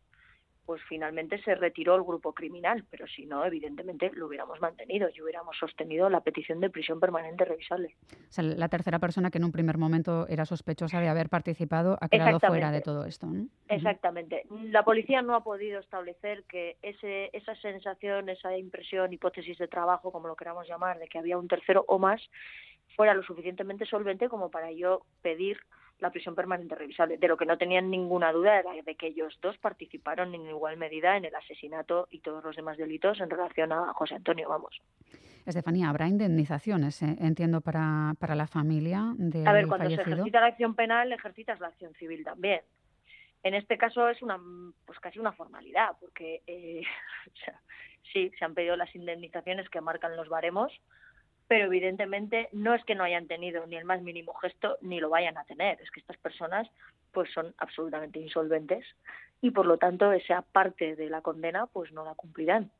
Pues 0.66 0.82
finalmente 0.88 1.42
se 1.44 1.56
retiró 1.56 1.96
el 1.96 2.04
grupo 2.04 2.34
criminal, 2.34 2.86
pero 2.90 3.08
si 3.08 3.26
no, 3.26 3.46
evidentemente 3.46 4.12
lo 4.14 4.28
hubiéramos 4.28 4.62
mantenido 4.62 5.10
y 5.14 5.22
hubiéramos 5.22 5.58
sostenido 5.58 6.10
la 6.10 6.22
petición 6.22 6.60
de 6.60 6.70
prisión 6.70 7.00
permanente 7.00 7.46
revisable. 7.46 7.96
O 8.12 8.32
sea, 8.32 8.44
la 8.44 8.70
tercera 8.70 9.00
persona 9.00 9.32
que 9.32 9.38
en 9.38 9.46
un 9.46 9.52
primer 9.52 9.78
momento 9.78 10.28
era 10.28 10.46
sospechosa 10.46 11.00
de 11.00 11.10
haber 11.10 11.30
participado 11.30 11.98
ha 12.00 12.10
quedado 12.10 12.40
fuera 12.40 12.72
de 12.72 12.82
todo 12.82 13.06
esto. 13.06 13.28
¿no? 13.28 13.48
Exactamente. 13.68 14.44
La 14.50 14.84
policía 14.84 15.22
no 15.22 15.36
ha 15.36 15.44
podido 15.44 15.80
establecer 15.80 16.44
que 16.44 16.78
ese, 16.82 17.30
esa 17.34 17.56
sensación, 17.56 18.30
esa 18.30 18.56
impresión, 18.58 19.12
hipótesis 19.14 19.58
de 19.58 19.68
trabajo, 19.68 20.12
como 20.12 20.28
lo 20.28 20.36
queramos 20.36 20.68
llamar, 20.68 21.00
de 21.00 21.08
que 21.08 21.20
había 21.20 21.38
un 21.38 21.48
tercero 21.48 21.84
o 21.88 22.00
más, 22.00 22.22
fuera 22.96 23.14
lo 23.14 23.24
suficientemente 23.24 23.86
solvente 23.86 24.30
como 24.30 24.50
para 24.50 24.72
yo 24.72 25.02
pedir 25.22 25.58
la 26.02 26.10
prisión 26.10 26.36
permanente 26.36 26.76
revisable. 26.76 27.18
De 27.18 27.28
lo 27.28 27.38
que 27.38 27.46
no 27.46 27.58
tenían 27.58 27.90
ninguna 27.90 28.32
duda 28.32 28.60
era 28.60 28.72
de 28.84 28.96
que 28.96 29.08
ellos 29.08 29.38
dos 29.42 29.58
participaron 29.60 30.34
en 30.34 30.48
igual 30.48 30.76
medida 30.76 31.16
en 31.16 31.26
el 31.26 31.36
asesinato 31.36 32.08
y 32.10 32.20
todos 32.20 32.44
los 32.44 32.56
demás 32.56 32.78
delitos 32.78 33.22
en 33.22 33.30
relación 33.30 33.72
a 33.72 33.94
José 33.94 34.16
Antonio, 34.16 34.50
vamos. 34.50 34.82
Estefanía, 35.46 35.90
¿habrá 35.90 36.08
indemnizaciones, 36.08 37.02
eh, 37.04 37.16
entiendo, 37.20 37.62
para, 37.62 38.14
para 38.20 38.36
la 38.36 38.48
familia 38.48 39.14
de 39.18 39.48
A 39.48 39.54
ver, 39.54 39.68
cuando 39.68 39.90
se 39.90 40.02
ejercita 40.02 40.42
la 40.42 40.48
acción 40.48 40.76
penal, 40.76 41.12
ejercitas 41.12 41.60
la 41.60 41.68
acción 41.68 41.94
civil 41.94 42.24
también. 42.24 42.62
En 43.44 43.54
este 43.54 43.78
caso 43.78 44.08
es 44.10 44.22
una, 44.22 44.40
pues 44.86 45.00
casi 45.00 45.20
una 45.20 45.32
formalidad, 45.32 45.92
porque 46.00 46.42
eh, 46.48 46.82
sí, 48.14 48.32
se 48.38 48.46
han 48.46 48.56
pedido 48.56 48.76
las 48.76 48.94
indemnizaciones 48.96 49.70
que 49.70 49.82
marcan 49.82 50.16
los 50.16 50.30
baremos, 50.30 50.72
pero 51.52 51.66
evidentemente 51.66 52.48
no 52.54 52.74
es 52.74 52.82
que 52.86 52.96
no 52.96 53.04
hayan 53.04 53.28
tenido 53.28 53.68
ni 53.68 53.76
el 53.76 53.84
más 53.84 54.02
mínimo 54.02 54.34
gesto 54.36 54.78
ni 54.80 55.02
lo 55.02 55.10
vayan 55.10 55.38
a 55.38 55.44
tener, 55.44 55.82
es 55.82 55.92
que 55.92 56.00
estas 56.00 56.16
personas 56.16 56.66
pues 57.12 57.30
son 57.34 57.54
absolutamente 57.58 58.22
insolventes 58.22 58.86
y 59.42 59.52
por 59.52 59.66
lo 59.66 59.78
tanto 59.78 60.14
esa 60.14 60.44
parte 60.44 60.96
de 60.96 61.10
la 61.10 61.20
condena 61.20 61.66
pues 61.66 61.92
no 61.92 62.06
la 62.06 62.16
cumplirán. 62.16 62.72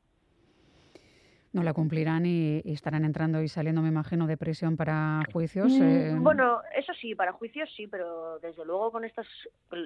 No 1.52 1.62
la 1.62 1.74
cumplirán 1.74 2.24
y, 2.24 2.62
estarán 2.64 3.04
entrando 3.04 3.42
y 3.42 3.48
saliendo, 3.48 3.82
me 3.82 3.88
imagino, 3.88 4.26
de 4.26 4.38
prisión 4.38 4.78
para 4.78 5.20
juicios. 5.30 5.70
Mm, 5.70 5.82
eh. 5.82 6.16
Bueno, 6.18 6.62
eso 6.74 6.94
sí, 6.94 7.14
para 7.14 7.32
juicios 7.32 7.68
sí, 7.76 7.86
pero 7.88 8.38
desde 8.38 8.64
luego 8.64 8.90
con 8.90 9.04
estas, 9.04 9.26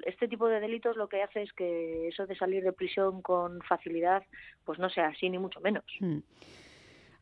este 0.05 0.29
tipo 0.29 0.47
de 0.47 0.61
delitos 0.61 0.95
lo 0.95 1.09
que 1.09 1.23
hace 1.23 1.41
es 1.41 1.51
que 1.51 2.07
eso 2.07 2.25
de 2.25 2.37
salir 2.37 2.63
de 2.63 2.71
prisión 2.71 3.21
con 3.21 3.59
facilidad, 3.63 4.23
pues 4.63 4.79
no 4.79 4.89
sea 4.89 5.07
así 5.07 5.29
ni 5.29 5.39
mucho 5.39 5.59
menos. 5.59 5.83
Mm. 5.99 6.19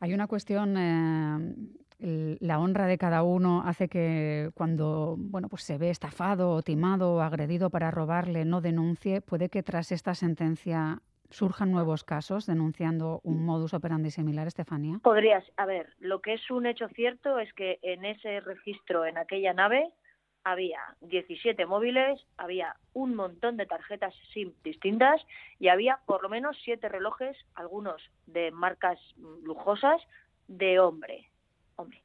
Hay 0.00 0.14
una 0.14 0.26
cuestión, 0.26 0.76
eh, 0.76 2.36
la 2.40 2.58
honra 2.58 2.86
de 2.86 2.98
cada 2.98 3.22
uno 3.22 3.62
hace 3.64 3.88
que 3.88 4.50
cuando 4.54 5.16
bueno, 5.18 5.48
pues 5.48 5.62
se 5.62 5.78
ve 5.78 5.90
estafado 5.90 6.60
timado 6.62 7.14
o 7.14 7.20
agredido 7.20 7.70
para 7.70 7.90
robarle 7.90 8.44
no 8.44 8.60
denuncie. 8.60 9.20
Puede 9.20 9.48
que 9.48 9.62
tras 9.62 9.92
esta 9.92 10.14
sentencia 10.14 11.00
surjan 11.30 11.72
nuevos 11.72 12.04
casos 12.04 12.46
denunciando 12.46 13.20
un 13.24 13.44
modus 13.44 13.74
operandi 13.74 14.10
similar, 14.10 14.46
Estefanía. 14.46 15.00
Podrías, 15.02 15.44
a 15.56 15.66
ver, 15.66 15.88
lo 15.98 16.20
que 16.20 16.34
es 16.34 16.50
un 16.50 16.66
hecho 16.66 16.88
cierto 16.88 17.38
es 17.38 17.52
que 17.54 17.78
en 17.82 18.04
ese 18.04 18.40
registro, 18.40 19.06
en 19.06 19.18
aquella 19.18 19.52
nave, 19.52 19.90
había 20.46 20.78
17 21.00 21.66
móviles, 21.66 22.24
había 22.36 22.76
un 22.92 23.16
montón 23.16 23.56
de 23.56 23.66
tarjetas 23.66 24.14
SIM 24.32 24.52
distintas 24.62 25.20
y 25.58 25.66
había 25.66 25.98
por 26.06 26.22
lo 26.22 26.28
menos 26.28 26.56
siete 26.62 26.88
relojes, 26.88 27.36
algunos 27.56 28.00
de 28.26 28.52
marcas 28.52 29.00
lujosas, 29.42 30.00
de 30.46 30.78
hombre. 30.78 31.28
Hombre. 31.74 32.00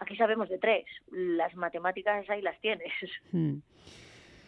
Aquí 0.00 0.16
sabemos 0.16 0.48
de 0.48 0.58
tres. 0.58 0.84
Las 1.12 1.54
matemáticas 1.54 2.28
ahí 2.28 2.42
las 2.42 2.60
tienes. 2.60 2.92
Hmm. 3.30 3.58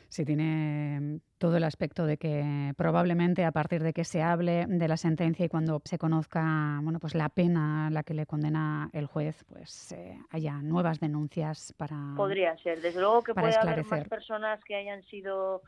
Sí, 0.09 0.25
tiene 0.25 1.21
todo 1.41 1.57
el 1.57 1.65
aspecto 1.65 2.05
de 2.05 2.19
que 2.19 2.75
probablemente 2.77 3.47
a 3.47 3.51
partir 3.51 3.83
de 3.83 3.95
que 3.95 4.05
se 4.05 4.21
hable 4.21 4.67
de 4.69 4.89
la 4.89 4.99
sentencia 4.99 5.47
y 5.47 5.49
cuando 5.49 5.81
se 5.87 5.97
conozca 5.97 6.79
bueno, 6.83 7.01
pues 7.01 7.15
la 7.15 7.31
pena 7.31 7.87
a 7.87 7.91
la 7.91 8.03
que 8.03 8.13
le 8.13 8.27
condena 8.27 8.91
el 8.93 9.07
juez, 9.07 9.43
pues 9.49 9.93
eh, 9.93 10.19
haya 10.31 10.61
nuevas 10.61 11.01
denuncias 11.01 11.75
para 11.79 11.97
Podría 12.15 12.57
ser. 12.59 12.83
Desde 12.83 13.01
luego 13.01 13.23
que 13.23 13.33
puede 13.33 13.57
haber 13.57 13.87
más 13.87 14.07
personas 14.07 14.63
que 14.65 14.77
hayan 14.77 15.03
sido 15.05 15.63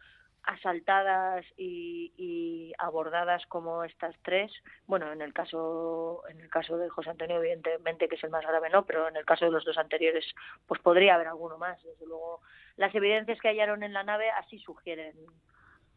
asaltadas 0.45 1.47
y, 1.57 2.73
abordadas 2.77 3.47
como 3.47 3.83
estas 3.85 4.15
tres. 4.23 4.53
Bueno 4.87 5.11
en 5.11 5.23
el 5.23 5.33
caso 5.33 6.23
en 6.29 6.39
el 6.43 6.51
caso 6.51 6.77
de 6.77 6.91
José 6.91 7.11
Antonio 7.11 7.39
evidentemente 7.39 8.09
que 8.09 8.17
es 8.17 8.25
el 8.25 8.31
más 8.31 8.45
grave 8.45 8.69
no 8.69 8.85
pero 8.85 9.09
en 9.09 9.17
el 9.17 9.25
caso 9.25 9.47
de 9.47 9.53
los 9.53 9.65
dos 9.65 9.79
anteriores 9.79 10.27
pues 10.67 10.83
podría 10.83 11.15
haber 11.15 11.29
alguno 11.29 11.57
más. 11.57 11.83
Desde 11.83 12.07
luego 12.07 12.43
las 12.77 12.95
evidencias 12.95 13.41
que 13.41 13.49
hallaron 13.49 13.83
en 13.83 13.95
la 13.95 14.03
nave 14.03 14.31
así 14.33 14.59
sugieren 14.59 15.15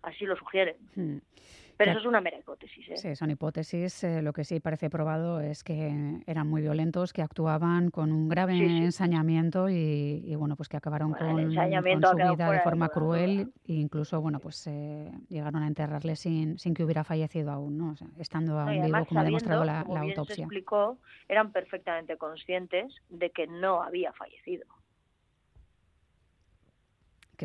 así 0.06 0.26
lo 0.26 0.36
sugieren 0.36 0.76
hmm. 0.96 1.18
Pero 1.78 1.92
eso 1.92 2.00
es 2.00 2.06
una 2.06 2.22
mera 2.22 2.38
hipótesis. 2.38 2.90
¿eh? 2.90 2.98
Sí, 2.98 3.16
son 3.16 3.32
hipótesis. 3.32 4.04
Eh, 4.04 4.22
lo 4.22 4.32
que 4.34 4.44
sí 4.44 4.60
parece 4.60 4.90
probado 4.90 5.42
es 5.42 5.64
que 5.64 6.22
eran 6.26 6.48
muy 6.48 6.62
violentos, 6.62 7.12
que 7.12 7.22
actuaban 7.22 7.92
con 7.92 8.12
un 8.12 8.30
grave 8.30 8.56
ensañamiento 8.56 9.70
y, 9.70 10.34
bueno, 10.36 10.56
pues 10.56 10.70
que 10.70 10.78
acabaron 10.78 11.14
con, 11.14 11.52
su 11.52 12.16
vida 12.16 12.52
de 12.52 12.60
forma 12.62 12.90
cruel 12.90 13.52
e 13.68 13.74
incluso, 13.74 14.22
bueno, 14.22 14.40
pues 14.40 14.68
eh, 14.68 15.12
llegaron 15.28 15.64
a 15.64 15.68
enterrarle 15.68 16.16
sin, 16.16 16.58
sin 16.60 16.74
que 16.74 16.84
hubiera 16.84 17.04
fallecido 17.04 17.52
aún, 17.52 17.78
¿no? 17.78 17.96
estando 18.18 18.60
aún 18.60 18.82
vivo, 18.86 19.06
como 19.06 19.20
ha 19.20 19.24
demostrado 19.24 19.66
la, 19.66 19.86
la 19.90 20.02
autopsia. 20.02 20.36
Se 20.36 20.42
explicó, 20.42 20.98
eran 21.28 21.52
perfectamente 21.52 22.18
conscientes 22.18 22.94
de 23.10 23.32
que 23.32 23.48
no 23.48 23.82
había 23.84 24.14
fallecido 24.14 24.66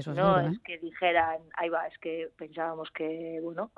no 0.07 0.41
es 0.41 0.59
que 0.61 0.79
dijeran, 0.79 1.41
ahí 1.55 1.69
va, 1.69 1.87
es 1.87 1.99
que 1.99 2.31
pensábamos 2.37 2.91
que, 2.91 3.41
bueno, 3.43 3.71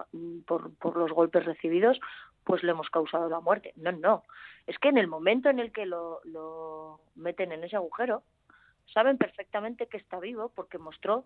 por, 0.46 0.74
por 0.76 0.96
los 0.96 1.12
golpes 1.12 1.44
recibidos, 1.44 1.98
pues 2.44 2.62
le 2.62 2.72
hemos 2.72 2.90
causado 2.90 3.28
la 3.28 3.40
muerte. 3.40 3.72
No, 3.76 3.92
no. 3.92 4.24
Es 4.66 4.78
que 4.78 4.88
en 4.88 4.98
el 4.98 5.08
momento 5.08 5.48
en 5.48 5.58
el 5.58 5.72
que 5.72 5.86
lo, 5.86 6.20
lo 6.24 7.00
meten 7.14 7.52
en 7.52 7.64
ese 7.64 7.76
agujero, 7.76 8.22
saben 8.92 9.18
perfectamente 9.18 9.86
que 9.86 9.96
está 9.96 10.18
vivo 10.20 10.50
porque 10.54 10.78
mostró 10.78 11.24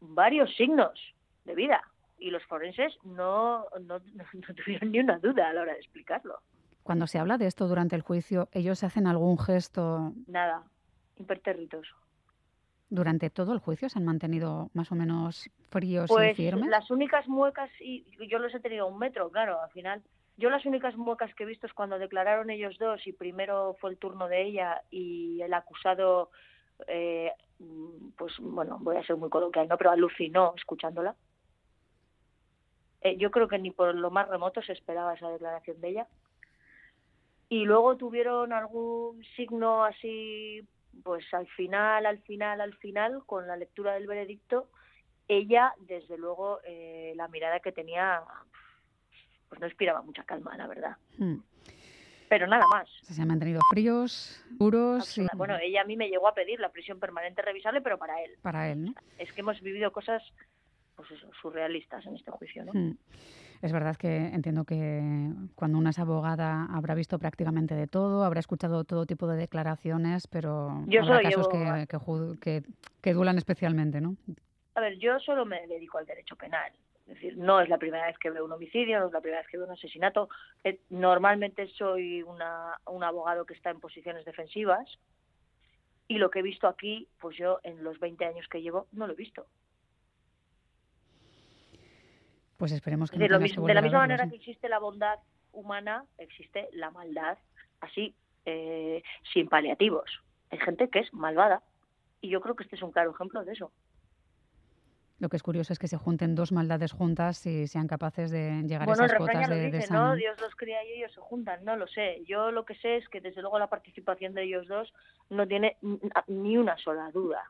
varios 0.00 0.54
signos 0.56 0.98
de 1.44 1.54
vida 1.54 1.82
y 2.18 2.30
los 2.30 2.44
forenses 2.44 2.96
no, 3.04 3.66
no, 3.80 3.98
no, 3.98 4.54
tuvieron 4.64 4.92
ni 4.92 5.00
una 5.00 5.18
duda 5.18 5.48
a 5.48 5.52
la 5.52 5.62
hora 5.62 5.72
de 5.72 5.80
explicarlo. 5.80 6.40
Cuando 6.82 7.06
se 7.06 7.18
habla 7.18 7.38
de 7.38 7.46
esto 7.46 7.66
durante 7.66 7.96
el 7.96 8.02
juicio, 8.02 8.48
¿ellos 8.52 8.84
hacen 8.84 9.06
algún 9.06 9.38
gesto? 9.38 10.12
Nada, 10.26 10.62
impertérritos 11.16 11.88
durante 12.94 13.28
todo 13.28 13.52
el 13.52 13.58
juicio 13.58 13.88
se 13.88 13.98
han 13.98 14.04
mantenido 14.04 14.70
más 14.72 14.92
o 14.92 14.94
menos 14.94 15.50
fríos 15.70 16.08
y 16.10 16.14
pues, 16.14 16.36
firmes? 16.36 16.68
Las 16.68 16.90
únicas 16.90 17.26
muecas, 17.26 17.68
y 17.80 18.04
yo 18.28 18.38
los 18.38 18.54
he 18.54 18.60
tenido 18.60 18.86
un 18.86 18.98
metro, 18.98 19.30
claro, 19.30 19.60
al 19.60 19.70
final. 19.70 20.02
Yo 20.36 20.48
las 20.48 20.64
únicas 20.64 20.96
muecas 20.96 21.34
que 21.34 21.42
he 21.42 21.46
visto 21.46 21.66
es 21.66 21.72
cuando 21.72 21.98
declararon 21.98 22.50
ellos 22.50 22.78
dos 22.78 23.04
y 23.06 23.12
primero 23.12 23.76
fue 23.80 23.90
el 23.90 23.98
turno 23.98 24.28
de 24.28 24.42
ella 24.42 24.82
y 24.90 25.40
el 25.42 25.52
acusado, 25.54 26.30
eh, 26.86 27.32
pues 28.16 28.34
bueno, 28.38 28.78
voy 28.80 28.96
a 28.96 29.04
ser 29.04 29.16
muy 29.16 29.28
coloquial, 29.28 29.68
¿no? 29.68 29.76
Pero 29.76 29.90
alucinó 29.90 30.54
escuchándola. 30.56 31.16
Eh, 33.00 33.16
yo 33.16 33.30
creo 33.30 33.48
que 33.48 33.58
ni 33.58 33.70
por 33.70 33.94
lo 33.94 34.10
más 34.10 34.28
remoto 34.28 34.62
se 34.62 34.72
esperaba 34.72 35.14
esa 35.14 35.30
declaración 35.30 35.80
de 35.80 35.88
ella. 35.88 36.06
Y 37.48 37.64
luego 37.64 37.96
tuvieron 37.96 38.52
algún 38.52 39.22
signo 39.36 39.84
así 39.84 40.66
pues 41.02 41.24
al 41.34 41.46
final, 41.48 42.06
al 42.06 42.18
final, 42.22 42.60
al 42.60 42.74
final, 42.76 43.22
con 43.26 43.46
la 43.46 43.56
lectura 43.56 43.94
del 43.94 44.06
veredicto, 44.06 44.68
ella, 45.28 45.72
desde 45.80 46.18
luego, 46.18 46.60
eh, 46.64 47.12
la 47.16 47.28
mirada 47.28 47.60
que 47.60 47.72
tenía, 47.72 48.22
pues 49.48 49.60
no 49.60 49.66
inspiraba 49.66 50.02
mucha 50.02 50.24
calma, 50.24 50.56
la 50.56 50.66
verdad. 50.66 50.96
Hmm. 51.18 51.38
Pero 52.28 52.46
nada 52.46 52.64
más. 52.72 52.88
Se 53.02 53.20
han 53.20 53.28
mantenido 53.28 53.60
fríos, 53.70 54.44
duros. 54.50 55.20
Bueno, 55.34 55.56
ella 55.62 55.82
a 55.82 55.84
mí 55.84 55.96
me 55.96 56.08
llegó 56.08 56.26
a 56.26 56.34
pedir 56.34 56.58
la 56.58 56.70
prisión 56.70 56.98
permanente 56.98 57.42
revisable, 57.42 57.80
pero 57.80 57.98
para 57.98 58.22
él. 58.22 58.32
Para 58.42 58.70
él, 58.70 58.86
¿no? 58.86 58.94
Es 59.18 59.32
que 59.32 59.40
hemos 59.42 59.60
vivido 59.60 59.92
cosas 59.92 60.22
pues 60.96 61.10
eso, 61.10 61.28
surrealistas 61.40 62.06
en 62.06 62.16
este 62.16 62.30
juicio, 62.30 62.64
¿no? 62.64 62.72
Hmm. 62.72 62.96
Es 63.62 63.72
verdad 63.72 63.96
que 63.96 64.16
entiendo 64.16 64.64
que 64.64 65.30
cuando 65.54 65.78
una 65.78 65.90
es 65.90 65.98
abogada 65.98 66.66
habrá 66.72 66.94
visto 66.94 67.18
prácticamente 67.18 67.74
de 67.74 67.86
todo, 67.86 68.24
habrá 68.24 68.40
escuchado 68.40 68.84
todo 68.84 69.06
tipo 69.06 69.26
de 69.26 69.36
declaraciones, 69.36 70.26
pero 70.26 70.84
yo 70.86 71.02
habrá 71.02 71.22
casos 71.22 71.48
que, 72.40 72.62
que, 73.00 73.10
especialmente, 73.36 74.00
¿no? 74.00 74.16
A 74.74 74.80
ver, 74.80 74.98
yo 74.98 75.18
solo 75.20 75.44
me 75.44 75.66
dedico 75.66 75.98
al 75.98 76.06
derecho 76.06 76.36
penal. 76.36 76.72
Es 77.06 77.14
decir, 77.14 77.36
no 77.36 77.60
es 77.60 77.68
la 77.68 77.78
primera 77.78 78.06
vez 78.06 78.18
que 78.18 78.30
veo 78.30 78.44
un 78.44 78.52
homicidio, 78.52 78.98
no 78.98 79.06
es 79.06 79.12
la 79.12 79.20
primera 79.20 79.42
vez 79.42 79.50
que 79.50 79.58
veo 79.58 79.66
un 79.66 79.72
asesinato. 79.72 80.28
Eh, 80.64 80.80
normalmente 80.88 81.68
soy 81.68 82.22
una, 82.22 82.80
un 82.86 83.04
abogado 83.04 83.44
que 83.44 83.54
está 83.54 83.70
en 83.70 83.80
posiciones 83.80 84.24
defensivas 84.24 84.98
y 86.08 86.18
lo 86.18 86.30
que 86.30 86.38
he 86.40 86.42
visto 86.42 86.66
aquí, 86.66 87.08
pues 87.20 87.36
yo 87.36 87.60
en 87.62 87.84
los 87.84 87.98
20 88.00 88.24
años 88.24 88.48
que 88.48 88.62
llevo 88.62 88.86
no 88.92 89.06
lo 89.06 89.12
he 89.12 89.16
visto. 89.16 89.46
Pues 92.56 92.72
esperemos 92.72 93.10
que, 93.10 93.18
de, 93.18 93.28
lo 93.28 93.40
mismo, 93.40 93.66
de 93.66 93.74
la 93.74 93.82
misma 93.82 94.00
manera 94.00 94.28
que 94.28 94.36
existe 94.36 94.68
la 94.68 94.78
bondad 94.78 95.18
humana, 95.52 96.04
existe 96.18 96.68
la 96.72 96.90
maldad, 96.90 97.38
así, 97.80 98.14
eh, 98.44 99.02
sin 99.32 99.48
paliativos. 99.48 100.10
Hay 100.50 100.58
gente 100.58 100.88
que 100.88 101.00
es 101.00 101.12
malvada 101.12 101.62
y 102.20 102.28
yo 102.28 102.40
creo 102.40 102.54
que 102.54 102.64
este 102.64 102.76
es 102.76 102.82
un 102.82 102.92
claro 102.92 103.10
ejemplo 103.12 103.44
de 103.44 103.52
eso. 103.52 103.72
Lo 105.18 105.28
que 105.28 105.36
es 105.36 105.42
curioso 105.42 105.72
es 105.72 105.78
que 105.78 105.88
se 105.88 105.96
junten 105.96 106.34
dos 106.34 106.52
maldades 106.52 106.92
juntas 106.92 107.46
y 107.46 107.66
sean 107.68 107.86
capaces 107.86 108.30
de 108.30 108.62
llegar 108.64 108.88
a 108.88 108.92
esas 108.92 109.14
cotas 109.14 109.48
de, 109.48 109.70
dice, 109.70 109.92
¿no? 109.92 110.16
Dios 110.16 110.38
los 110.40 110.54
cría 110.56 110.84
y 110.84 110.98
ellos 110.98 111.12
se 111.12 111.20
juntan, 111.20 111.64
no 111.64 111.76
lo 111.76 111.86
sé. 111.86 112.22
Yo 112.26 112.50
lo 112.50 112.64
que 112.64 112.74
sé 112.74 112.96
es 112.96 113.08
que 113.08 113.20
desde 113.20 113.40
luego 113.40 113.58
la 113.58 113.68
participación 113.68 114.34
de 114.34 114.42
ellos 114.42 114.66
dos 114.66 114.92
no 115.30 115.46
tiene 115.46 115.76
ni 116.26 116.56
una 116.56 116.76
sola 116.78 117.10
duda. 117.12 117.44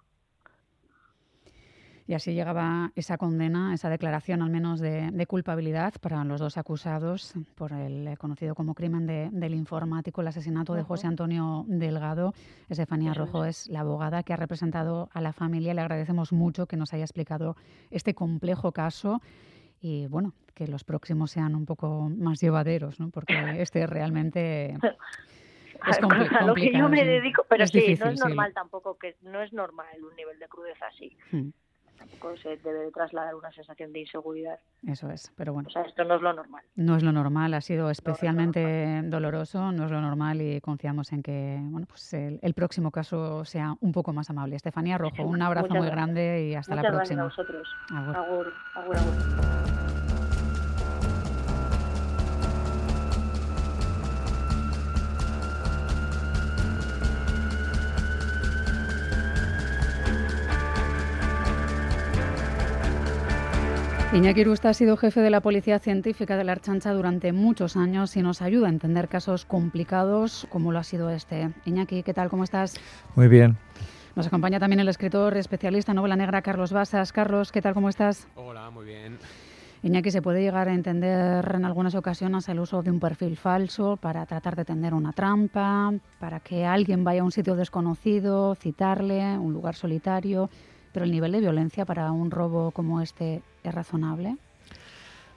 Y 2.07 2.13
así 2.13 2.35
llegaba 2.35 2.93
esa 2.97 3.17
condena, 3.17 3.73
esa 3.73 3.89
declaración 3.89 4.43
al 4.43 4.51
menos 4.51 4.79
de, 4.79 5.27
culpabilidad 5.27 5.95
para 6.03 6.23
los 6.25 6.39
dos 6.39 6.59
acusados 6.59 7.33
por 7.55 7.73
el 7.73 8.19
conocido 8.19 8.55
como 8.55 8.75
crimen 8.75 9.07
del 9.07 9.55
informático, 9.55 10.21
el 10.21 10.29
asesinato 10.29 10.75
de 10.75 10.83
José 10.83 11.07
Antonio 11.07 11.65
Delgado. 11.67 12.35
Estefanía 12.69 13.15
Rojo 13.15 13.47
es 13.47 13.69
la 13.69 13.81
abogada 13.81 14.23
que 14.23 14.35
ha 14.35 14.37
representado 14.37 15.09
a 15.15 15.23
la 15.23 15.33
familia. 15.33 15.73
Le 15.73 15.81
agradecemos 15.81 16.33
mucho 16.33 16.67
que 16.67 16.77
nos 16.77 16.93
haya 16.93 17.05
explicado 17.05 17.57
este 17.91 18.15
complejo 18.15 18.73
caso 18.73 19.23
y 19.81 20.07
bueno, 20.09 20.35
que 20.53 20.67
los 20.67 20.85
próximos 20.85 21.31
sean 21.31 21.55
un 21.55 21.65
poco 21.65 22.11
más 22.11 22.39
llevaderos, 22.39 23.01
¿no? 23.01 23.09
porque 23.09 23.35
este 23.63 23.87
realmente 23.87 24.77
es 25.89 25.99
complicado. 25.99 26.45
A 26.45 26.47
lo 26.49 26.55
que 26.55 26.71
yo 26.71 26.87
me 26.91 27.03
dedico, 27.03 27.47
pero 27.49 27.67
sí, 27.67 27.97
no 27.99 28.11
es 28.11 28.21
normal 28.21 28.53
tampoco, 28.53 28.99
que 28.99 29.17
no 29.23 29.41
es 29.43 29.55
normal 29.55 30.05
un 30.05 30.15
nivel 30.17 30.39
de 30.39 30.49
crudeza 30.49 30.87
así. 30.87 31.17
Hmm 31.33 31.49
tampoco 31.99 32.37
se 32.37 32.57
debe 32.59 32.91
trasladar 32.93 33.35
una 33.35 33.53
sensación 33.53 33.93
de 33.93 34.01
inseguridad. 34.01 34.59
Eso 34.87 35.11
es, 35.11 35.33
pero 35.37 35.53
bueno. 35.53 35.69
O 35.69 35.73
sea, 35.73 35.83
esto 35.83 36.05
no 36.05 36.17
es 36.17 36.23
lo 36.23 36.33
normal. 36.33 36.63
No 36.75 36.97
es 36.97 37.03
lo 37.03 37.13
normal, 37.13 37.55
ha 37.55 37.61
sido 37.61 37.91
especialmente 37.91 39.03
doloroso, 39.05 39.73
no 39.73 39.85
es 39.85 39.91
lo 39.91 40.01
normal 40.01 40.41
y 40.41 40.61
confiamos 40.61 41.13
en 41.13 41.23
que 41.23 41.59
bueno, 41.61 41.87
pues 41.87 42.13
el, 42.15 42.55
próximo 42.55 42.91
caso 42.91 43.45
sea 43.45 43.75
un 43.81 43.93
poco 43.93 44.13
más 44.13 44.31
amable. 44.31 44.57
Estefanía 44.57 44.99
Rojo, 44.99 45.25
un 45.25 45.43
abrazo 45.43 45.75
muy 45.75 45.89
grande 45.89 46.47
y 46.49 46.55
hasta 46.55 46.75
la 46.75 46.83
próxima. 46.83 47.25
Gracias 47.25 47.39
a 47.39 47.43
vosotros. 47.43 47.69
agur, 47.91 48.53
agur. 48.75 48.97
agur. 48.97 49.94
Iñaki 64.15 64.45
Rusta 64.45 64.69
ha 64.69 64.75
sido 64.75 64.97
jefe 64.97 65.21
de 65.23 65.29
la 65.29 65.41
Policía 65.41 65.81
Científica 65.81 66.37
de 66.37 66.45
la 66.45 66.53
Archancha 66.53 66.93
durante 66.93 67.33
muchos 67.33 67.77
años 67.77 68.17
y 68.17 68.23
nos 68.23 68.43
ayuda 68.43 68.69
a 68.69 68.71
entender 68.71 69.09
casos 69.09 69.45
complicados 69.45 70.47
como 70.51 70.71
lo 70.71 70.79
ha 70.79 70.85
sido 70.85 71.11
este. 71.11 71.51
Iñaki, 71.65 72.05
¿qué 72.05 72.15
tal? 72.15 72.29
¿Cómo 72.29 72.45
estás? 72.45 72.77
Muy 73.17 73.27
bien. 73.27 73.57
Nos 74.15 74.29
acompaña 74.29 74.61
también 74.61 74.79
el 74.79 74.89
escritor 74.89 75.37
especialista 75.37 75.91
en 75.91 75.97
novela 75.97 76.15
negra 76.15 76.43
Carlos 76.43 76.73
Basas. 76.73 77.13
Carlos, 77.13 77.51
¿qué 77.51 77.61
tal? 77.61 77.75
¿Cómo 77.75 77.89
estás? 77.89 78.29
Hola, 78.37 78.71
muy 78.71 78.85
bien. 78.85 79.19
Iñaki, 79.83 80.13
¿se 80.13 80.23
puede 80.23 80.43
llegar 80.43 80.69
a 80.69 80.75
entender 80.75 81.53
en 81.53 81.65
algunas 81.65 81.97
ocasiones 81.97 82.49
el 82.49 82.61
uso 82.61 82.85
de 82.85 82.93
un 82.93 83.01
perfil 83.01 83.37
falso 83.37 83.97
para 83.97 84.25
tratar 84.27 84.55
de 84.55 84.65
tender 84.65 84.95
una 84.95 85.13
trampa, 85.13 85.93
para 86.21 86.39
que 86.39 86.65
alguien 86.65 87.03
vaya 87.03 87.23
a 87.23 87.25
un 87.25 87.33
sitio 87.33 87.57
desconocido, 87.57 88.55
citarle, 88.55 89.37
un 89.37 89.53
lugar 89.53 89.75
solitario? 89.75 90.51
Pero 90.95 91.05
el 91.05 91.11
nivel 91.11 91.33
de 91.33 91.41
violencia 91.41 91.85
para 91.85 92.11
un 92.13 92.31
robo 92.31 92.71
como 92.71 93.03
este 93.03 93.43
es 93.65 93.75
razonable. 93.75 94.39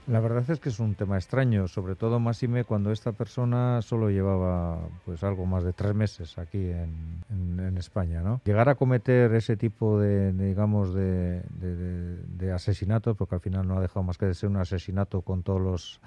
La 0.05 0.21
verdad 0.21 0.49
es 0.49 0.59
que 0.59 0.69
es 0.69 0.79
un 0.79 0.95
tema 0.95 1.17
extraño, 1.17 1.67
sobre 1.67 1.95
todo 1.95 2.17
Máxime 2.19 2.63
cuando 2.63 2.93
esta 2.93 3.11
persona 3.11 3.81
solo 3.81 4.09
llevaba 4.09 4.79
pues 5.03 5.21
algo 5.23 5.45
más 5.45 5.65
de 5.65 5.73
tres 5.73 5.93
meses 5.95 6.37
aquí 6.37 6.69
en, 6.69 7.75
España, 7.77 8.21
¿no? 8.21 8.41
Llegar 8.45 8.69
a 8.69 8.75
cometer 8.75 9.34
ese 9.36 9.55
tipo 9.58 9.99
de, 9.99 10.32
digamos 10.34 10.95
de, 10.95 11.43
de 11.51 12.51
asesinatos, 12.51 13.15
porque 13.15 13.36
al 13.36 13.41
final 13.41 13.67
no 13.67 13.77
ha 13.77 13.82
dejado 13.82 14.01
más 14.03 14.17
que 14.17 14.25
de 14.25 14.34
ser 14.34 14.49
un 14.49 14.58
asesinato 14.58 15.21
con 15.21 15.43
todos 15.43 15.62
los 15.62 16.01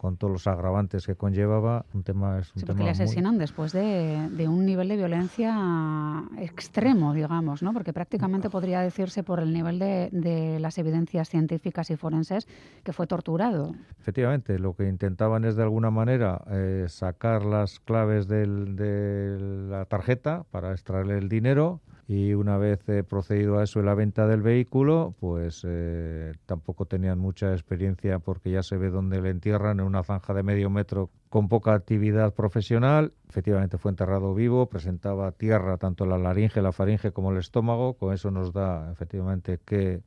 con 0.00 0.16
todos 0.16 0.32
los 0.32 0.46
agravantes 0.46 1.06
que 1.06 1.14
conllevaba. 1.14 1.84
Un 1.92 2.02
tema 2.04 2.38
es 2.38 2.50
un 2.54 2.60
sí, 2.60 2.66
porque 2.66 2.84
le 2.84 2.88
asesinan 2.88 3.36
después 3.36 3.70
de, 3.72 4.30
de, 4.30 4.48
un 4.48 4.64
nivel 4.64 4.88
de 4.88 4.96
violencia 4.96 6.24
extremo, 6.38 7.12
digamos, 7.12 7.62
¿no? 7.62 7.74
Porque 7.74 7.92
prácticamente 7.92 8.48
podría 8.48 8.80
decirse 8.80 9.22
por 9.22 9.40
el 9.40 9.52
nivel 9.52 9.78
de, 9.78 10.08
de, 10.10 10.58
las 10.58 10.78
evidencias 10.78 11.28
científicas 11.28 11.90
y 11.90 11.96
forenses 11.96 12.48
que 12.82 12.94
fue 12.94 13.06
torturado. 13.06 13.74
Efectivamente, 14.00 14.58
lo 14.58 14.74
que 14.74 14.88
intentaban 14.88 15.44
es 15.44 15.54
de 15.54 15.64
alguna 15.64 15.90
manera 15.90 16.44
eh, 16.50 16.86
sacar 16.88 17.44
las 17.44 17.78
claves 17.78 18.26
del, 18.26 18.76
de 18.76 19.36
la 19.68 19.84
tarjeta 19.84 20.44
para 20.50 20.72
extraerle 20.72 21.18
el 21.18 21.28
dinero 21.28 21.82
y 22.10 22.34
una 22.34 22.58
vez 22.58 22.80
eh, 22.88 23.04
procedido 23.04 23.60
a 23.60 23.62
eso 23.62 23.80
la 23.82 23.94
venta 23.94 24.26
del 24.26 24.42
vehículo, 24.42 25.14
pues 25.20 25.62
eh, 25.64 26.32
tampoco 26.44 26.84
tenían 26.84 27.20
mucha 27.20 27.52
experiencia 27.52 28.18
porque 28.18 28.50
ya 28.50 28.64
se 28.64 28.76
ve 28.76 28.90
dónde 28.90 29.22
le 29.22 29.30
entierran 29.30 29.78
en 29.78 29.86
una 29.86 30.02
zanja 30.02 30.34
de 30.34 30.42
medio 30.42 30.70
metro 30.70 31.08
con 31.28 31.48
poca 31.48 31.72
actividad 31.72 32.34
profesional. 32.34 33.12
Efectivamente 33.28 33.78
fue 33.78 33.92
enterrado 33.92 34.34
vivo, 34.34 34.66
presentaba 34.66 35.30
tierra 35.30 35.76
tanto 35.76 36.04
la 36.04 36.18
laringe, 36.18 36.60
la 36.60 36.72
faringe 36.72 37.12
como 37.12 37.30
el 37.30 37.38
estómago. 37.38 37.94
Con 37.94 38.12
eso 38.12 38.32
nos 38.32 38.52
da 38.52 38.90
efectivamente 38.90 39.60
que 39.64 40.02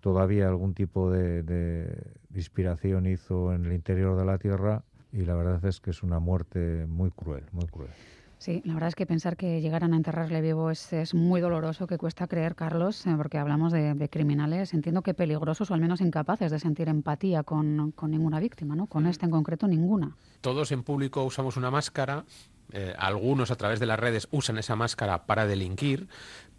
todavía 0.00 0.48
algún 0.48 0.72
tipo 0.72 1.10
de 1.10 1.94
inspiración 2.34 3.04
hizo 3.04 3.52
en 3.52 3.66
el 3.66 3.74
interior 3.74 4.18
de 4.18 4.24
la 4.24 4.38
tierra 4.38 4.82
y 5.12 5.26
la 5.26 5.34
verdad 5.34 5.62
es 5.66 5.78
que 5.78 5.90
es 5.90 6.02
una 6.02 6.20
muerte 6.20 6.86
muy 6.88 7.10
cruel, 7.10 7.44
muy 7.52 7.66
cruel. 7.66 7.90
Sí, 8.42 8.60
la 8.64 8.74
verdad 8.74 8.88
es 8.88 8.96
que 8.96 9.06
pensar 9.06 9.36
que 9.36 9.60
llegaran 9.60 9.94
a 9.94 9.96
enterrarle 9.96 10.40
vivo 10.40 10.72
es, 10.72 11.14
muy 11.14 11.40
doloroso, 11.40 11.86
que 11.86 11.96
cuesta 11.96 12.26
creer, 12.26 12.56
Carlos, 12.56 13.06
eh, 13.06 13.14
porque 13.16 13.38
hablamos 13.38 13.70
de, 13.72 14.08
criminales, 14.10 14.74
entiendo 14.74 15.02
que 15.02 15.14
peligrosos 15.14 15.70
o 15.70 15.74
al 15.74 15.80
menos 15.80 16.00
incapaces 16.00 16.50
de 16.50 16.58
sentir 16.58 16.88
empatía 16.88 17.44
con, 17.44 17.92
con 17.92 18.10
ninguna 18.10 18.40
víctima, 18.40 18.74
¿no? 18.74 18.88
Con 18.88 19.06
este 19.06 19.26
en 19.26 19.30
concreto 19.30 19.68
ninguna. 19.68 20.16
Todos 20.40 20.72
en 20.72 20.82
público 20.82 21.22
usamos 21.22 21.56
una 21.56 21.70
máscara, 21.70 22.24
eh, 22.72 22.94
algunos 22.98 23.52
a 23.52 23.56
través 23.56 23.78
de 23.78 23.86
las 23.86 24.00
redes 24.00 24.26
usan 24.32 24.58
esa 24.58 24.74
máscara 24.74 25.26
para 25.26 25.46
delinquir, 25.46 26.08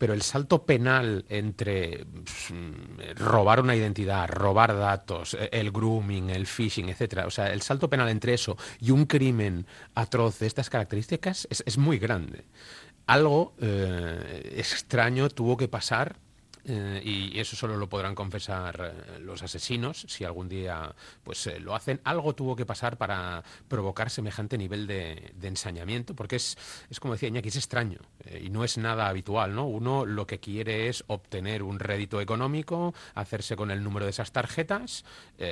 pero 0.03 0.13
el 0.13 0.21
salto 0.21 0.65
penal 0.65 1.23
entre 1.29 2.03
mm, 2.03 3.15
robar 3.15 3.61
una 3.61 3.73
identidad, 3.73 4.27
robar 4.27 4.77
datos, 4.77 5.33
e, 5.33 5.47
el 5.53 5.71
grooming, 5.71 6.29
el 6.29 6.45
phishing, 6.45 6.89
etcétera, 6.89 7.25
o 7.25 7.31
sea, 7.31 7.53
el 7.53 7.61
salto 7.61 7.89
penal 7.89 8.09
entre 8.09 8.33
eso 8.33 8.57
y 8.81 8.91
un 8.91 9.05
crimen 9.05 9.65
atroz 9.95 10.39
de 10.39 10.47
estas 10.47 10.69
características 10.69 11.47
es, 11.49 11.77
muy 11.77 11.99
grande. 11.99 12.43
Algo 13.07 13.53
eh, 13.61 14.55
extraño 14.57 15.29
tuvo 15.29 15.55
que 15.55 15.69
pasar 15.69 16.17
eh, 16.65 17.01
y 17.03 17.39
eso 17.39 17.57
solo 17.57 17.75
lo 17.75 17.89
podrán 17.89 18.15
confesar 18.15 18.93
eh, 18.95 19.19
los 19.19 19.43
asesinos 19.43 20.05
si 20.07 20.23
algún 20.23 20.47
día 20.47 20.95
pues 21.23 21.45
eh, 21.47 21.59
lo 21.59 21.75
hacen. 21.75 21.99
Algo 22.05 22.33
tuvo 22.35 22.55
que 22.55 22.65
pasar 22.65 22.97
para 22.97 23.43
provocar 23.67 24.09
semejante 24.09 24.57
nivel 24.57 24.87
de, 24.87 25.33
ensañamiento, 25.41 26.15
porque 26.15 26.37
es, 26.37 26.57
es 26.89 26.99
como 26.99 27.13
decía 27.13 27.29
Iñaki, 27.29 27.49
es 27.49 27.57
extraño 27.57 27.99
y 28.41 28.49
no 28.49 28.63
es 28.63 28.77
nada 28.77 29.07
habitual, 29.07 29.53
¿no? 29.53 29.67
Uno 29.67 30.05
lo 30.05 30.25
que 30.25 30.39
quiere 30.39 30.87
es 30.87 31.03
obtener 31.07 31.63
un 31.63 31.79
rédito 31.79 32.21
económico, 32.21 32.93
hacerse 33.13 33.55
con 33.55 33.69
el 33.69 33.83
número 33.83 34.05
de 34.05 34.11
esas 34.11 34.31
tarjetas, 34.31 35.03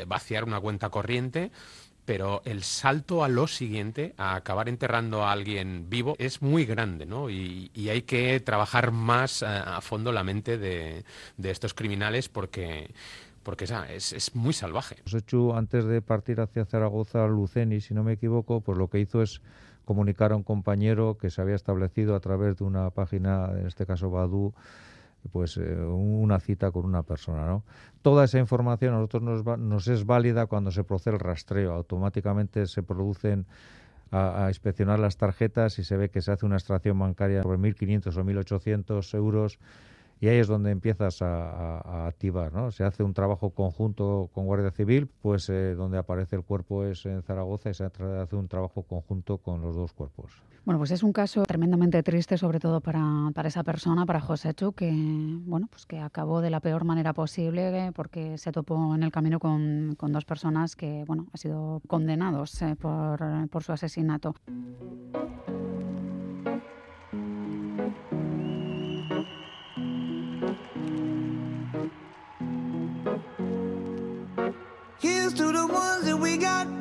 vaciar 0.08 0.46
una 0.46 0.60
cuenta 0.60 0.90
corriente 0.90 1.52
pero 2.06 2.42
el 2.46 2.64
salto 2.64 3.24
a 3.24 3.30
lo 3.30 3.48
siguiente, 3.48 4.14
a 4.18 4.36
acabar 4.36 4.70
enterrando 4.70 5.24
a 5.24 5.32
alguien 5.32 5.90
vivo, 5.90 6.16
es 6.20 6.42
muy 6.42 6.66
grande, 6.66 7.06
¿no? 7.06 7.30
Y, 7.30 7.70
hay 7.90 8.04
que 8.04 8.40
trabajar 8.40 8.92
más 8.92 9.44
a, 9.44 9.82
fondo 9.82 10.12
la 10.12 10.24
mente 10.24 10.58
de, 10.58 11.04
estos 11.44 11.74
criminales 11.74 12.30
porque 12.30 12.90
porque 13.44 13.66
es, 13.66 14.14
es, 14.14 14.36
muy 14.36 14.54
salvaje. 14.54 14.98
hecho, 15.12 15.56
antes 15.56 15.86
de 15.86 16.02
partir 16.04 16.40
hacia 16.42 16.64
Zaragoza, 16.64 17.26
Luceni, 17.26 17.82
si 17.82 17.96
no 17.96 18.04
me 18.04 18.14
equivoco, 18.14 18.62
pues 18.62 18.78
lo 18.78 18.88
que 18.88 19.00
hizo 19.00 19.24
es 19.24 19.42
comunicar 19.84 20.32
a 20.32 20.36
un 20.36 20.44
compañero 20.44 21.18
que 21.18 21.32
se 21.32 21.42
había 21.42 21.56
establecido 21.56 22.16
a 22.16 22.20
través 22.20 22.58
de 22.58 22.64
una 22.66 22.92
página, 22.92 23.50
en 23.58 23.66
este 23.66 23.86
caso 23.88 24.12
Badu, 24.12 24.54
pues 25.32 25.58
eh, 25.58 25.76
una 25.76 26.40
cita 26.40 26.72
con 26.72 26.86
una 26.86 27.04
persona, 27.04 27.46
¿no? 27.46 27.64
Toda 28.02 28.26
esa 28.26 28.40
información 28.40 28.94
a 28.94 28.98
nosotros 28.98 29.24
nos, 29.24 29.60
nos 29.60 29.88
es 29.88 30.06
válida 30.06 30.48
cuando 30.48 30.72
se 30.72 30.84
procede 30.84 31.16
el 31.16 31.20
rastreo. 31.20 31.74
Automáticamente 31.74 32.66
se 32.66 32.82
producen 32.82 33.46
a, 34.12 34.48
inspeccionar 34.50 35.00
las 35.00 35.18
tarjetas 35.18 35.80
y 35.80 35.84
se 35.84 35.98
ve 35.98 36.10
que 36.10 36.22
se 36.22 36.32
hace 36.32 36.46
una 36.46 36.56
extracción 36.56 37.00
bancaria 37.00 37.44
sobre 37.44 37.58
1.500 37.58 38.18
o 38.18 38.24
1.800 38.24 39.14
euros 39.16 39.60
y 40.20 40.28
ahí 40.28 40.38
es 40.38 40.48
donde 40.48 40.70
empiezas 40.70 41.22
a, 41.22 42.08
activar, 42.08 42.54
¿no? 42.54 42.70
Se 42.72 42.84
hace 42.84 43.02
un 43.02 43.14
trabajo 43.14 43.50
conjunto 43.52 44.30
con 44.34 44.46
Guardia 44.46 44.70
Civil, 44.70 45.10
pues 45.22 45.50
eh, 45.50 45.74
donde 45.74 45.98
aparece 45.98 46.36
el 46.36 46.44
cuerpo 46.44 46.86
es 46.86 47.06
en 47.08 47.24
Zaragoza 47.24 47.72
y 47.72 47.74
se 47.74 47.86
hace 47.86 48.36
un 48.36 48.48
trabajo 48.48 48.84
conjunto 48.84 49.40
con 49.40 49.62
los 49.62 49.76
dos 49.76 49.94
cuerpos. 49.94 50.32
Bueno, 50.64 50.78
pues 50.78 50.92
es 50.92 51.02
un 51.02 51.12
caso 51.12 51.44
tremendamente 51.44 52.04
triste, 52.04 52.38
sobre 52.38 52.60
todo 52.60 52.82
para, 52.82 53.02
para 53.34 53.48
esa 53.48 53.64
persona, 53.64 54.06
para 54.06 54.22
José 54.22 54.54
Chu, 54.54 54.74
que 54.74 54.92
bueno, 54.92 55.68
pues 55.72 55.88
que 55.88 56.00
acabó 56.00 56.40
de 56.40 56.52
la 56.52 56.60
peor 56.60 56.84
manera 56.84 57.14
posible 57.14 57.88
eh, 57.88 57.92
porque 57.92 58.38
se 58.38 58.52
topó 58.52 58.94
en 58.94 59.02
el 59.02 59.12
camino 59.12 59.40
con, 59.40 59.96
con 59.98 60.12
dos 60.12 60.24
personas 60.24 60.76
que 60.76 61.04
bueno, 61.08 61.26
han 61.34 61.38
sido 61.40 61.82
condenados 61.88 62.62
eh, 62.62 62.76
por, 62.76 63.50
por 63.50 63.64
su 63.64 63.72
asesinato. 63.72 64.36
Here's 75.00 75.34
to 75.34 75.52
the 75.52 75.66
ones 75.66 76.06
that. 76.42 76.81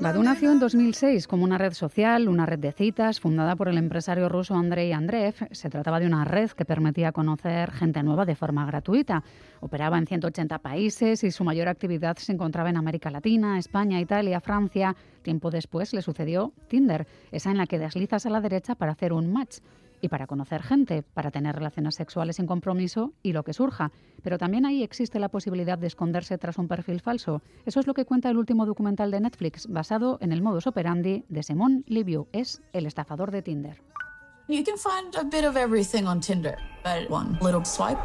Badu 0.00 0.22
nació 0.22 0.52
en 0.52 0.58
2006 0.58 1.26
como 1.26 1.44
una 1.44 1.58
red 1.58 1.74
social, 1.74 2.28
una 2.28 2.46
red 2.46 2.58
de 2.58 2.72
citas 2.72 3.20
fundada 3.20 3.56
por 3.56 3.68
el 3.68 3.76
empresario 3.76 4.30
ruso 4.30 4.54
Andrei 4.54 4.92
Andreev. 4.92 5.34
Se 5.50 5.68
trataba 5.68 6.00
de 6.00 6.06
una 6.06 6.24
red 6.24 6.50
que 6.52 6.64
permitía 6.64 7.12
conocer 7.12 7.72
gente 7.72 8.02
nueva 8.02 8.24
de 8.24 8.36
forma 8.36 8.64
gratuita. 8.64 9.22
Operaba 9.60 9.98
en 9.98 10.06
180 10.06 10.60
países 10.60 11.22
y 11.22 11.30
su 11.30 11.44
mayor 11.44 11.68
actividad 11.68 12.16
se 12.16 12.32
encontraba 12.32 12.70
en 12.70 12.78
América 12.78 13.10
Latina, 13.10 13.58
España, 13.58 14.00
Italia, 14.00 14.40
Francia. 14.40 14.96
Tiempo 15.20 15.50
después 15.50 15.92
le 15.92 16.00
sucedió 16.00 16.54
Tinder, 16.68 17.06
esa 17.32 17.50
en 17.50 17.58
la 17.58 17.66
que 17.66 17.78
deslizas 17.78 18.24
a 18.24 18.30
la 18.30 18.40
derecha 18.40 18.76
para 18.76 18.92
hacer 18.92 19.12
un 19.12 19.30
match 19.30 19.58
y 20.00 20.08
para 20.08 20.26
conocer 20.26 20.62
gente, 20.62 21.02
para 21.02 21.30
tener 21.30 21.54
relaciones 21.54 21.94
sexuales 21.94 22.36
sin 22.36 22.46
compromiso 22.46 23.12
y 23.22 23.32
lo 23.32 23.42
que 23.42 23.52
surja. 23.52 23.92
Pero 24.22 24.38
también 24.38 24.66
ahí 24.66 24.82
existe 24.82 25.18
la 25.18 25.28
posibilidad 25.28 25.78
de 25.78 25.86
esconderse 25.86 26.38
tras 26.38 26.58
un 26.58 26.68
perfil 26.68 27.00
falso. 27.00 27.42
Eso 27.66 27.80
es 27.80 27.86
lo 27.86 27.94
que 27.94 28.04
cuenta 28.04 28.30
el 28.30 28.36
último 28.36 28.66
documental 28.66 29.10
de 29.10 29.20
Netflix, 29.20 29.66
basado 29.66 30.18
en 30.20 30.32
el 30.32 30.42
modus 30.42 30.66
operandi 30.66 31.24
de 31.28 31.42
Simon 31.42 31.84
Liviu, 31.86 32.28
es 32.32 32.62
el 32.72 32.86
estafador 32.86 33.30
de 33.30 33.42
Tinder. 33.42 33.82
You 34.48 34.64
can 34.64 34.76
find 34.76 35.14
a 35.16 35.22
bit 35.22 35.44
of 35.44 35.56
everything 35.56 36.06
on 36.06 36.20
Tinder, 36.20 36.56
but 36.82 37.08
one 37.08 37.38
little 37.40 37.64
swipe 37.64 38.00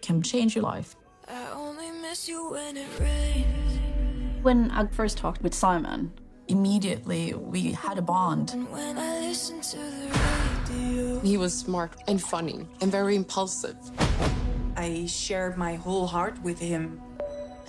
can 0.00 0.22
change 0.22 0.56
your 0.56 0.64
life. 0.64 0.96
I 1.28 1.52
only 1.54 1.90
miss 2.00 2.28
you 2.28 2.50
when 2.50 2.76
it 2.76 2.88
rains. 2.98 3.80
When 4.42 4.70
I 4.70 4.86
first 4.86 5.18
talked 5.18 5.42
with 5.42 5.54
Simon, 5.54 6.12
immediately 6.52 7.32
we 7.32 7.72
had 7.72 7.96
a 7.98 8.02
bond. 8.02 8.50
And 8.52 8.70
when 8.70 8.98
I 8.98 9.20
listen 9.20 9.60
to 9.72 9.76
the 9.78 10.08
radio, 10.68 11.20
He 11.20 11.36
was 11.38 11.52
smart 11.58 11.92
and 12.06 12.22
funny 12.22 12.66
and 12.80 12.92
very 12.92 13.16
impulsive. 13.16 13.76
I 14.76 15.06
shared 15.06 15.56
my 15.56 15.74
whole 15.76 16.06
heart 16.06 16.36
with 16.42 16.58
him. 16.58 17.00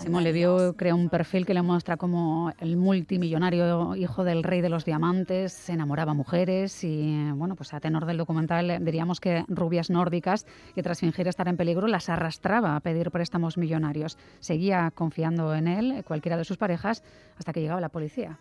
Simón 0.04 0.26
Leviu 0.26 0.76
crea 0.76 0.94
un 0.94 1.08
perfil 1.08 1.46
que 1.46 1.54
le 1.54 1.62
muestra 1.62 1.96
como 1.96 2.52
el 2.60 2.76
multimillonario 2.76 3.96
hijo 3.96 4.26
del 4.26 4.44
rey 4.44 4.60
de 4.60 4.68
los 4.68 4.84
diamantes, 4.84 5.54
se 5.54 5.72
enamoraba 5.72 6.12
a 6.12 6.14
mujeres 6.14 6.84
y, 6.84 7.32
bueno, 7.32 7.56
pues 7.56 7.74
a 7.74 7.80
tenor 7.80 8.06
del 8.06 8.18
documental 8.18 8.84
diríamos 8.84 9.22
que 9.22 9.46
rubias 9.48 9.90
nórdicas 9.90 10.46
que 10.76 10.84
tras 10.84 11.00
fingir 11.00 11.30
estar 11.30 11.48
en 11.48 11.56
peligro 11.56 11.88
las 11.88 12.10
arrastraba 12.10 12.76
a 12.76 12.82
pedir 12.82 13.12
préstamos 13.12 13.58
millonarios. 13.58 14.18
Seguía 14.42 14.92
confiando 14.94 15.56
en 15.56 15.70
él, 15.70 16.04
cualquiera 16.06 16.36
de 16.36 16.44
sus 16.44 16.58
parejas, 16.58 17.02
hasta 17.38 17.54
que 17.54 17.62
llegaba 17.62 17.80
la 17.80 17.88
policía. 17.88 18.38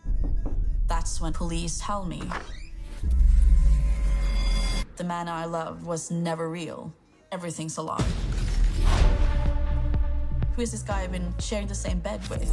That's 0.88 1.20
when 1.20 1.32
police 1.32 1.80
tell 1.80 2.04
me 2.04 2.22
the 4.96 5.04
man 5.04 5.28
I 5.28 5.46
loved 5.46 5.86
was 5.86 6.10
never 6.10 6.50
real. 6.50 6.92
Everything's 7.30 7.78
a 7.78 7.82
lie. 7.82 8.21
Who 10.56 10.60
is 10.60 10.70
this 10.70 10.82
guy 10.82 11.00
I've 11.00 11.12
been 11.12 11.32
sharing 11.38 11.66
the 11.66 11.74
same 11.74 12.00
bed 12.00 12.20
with? 12.28 12.50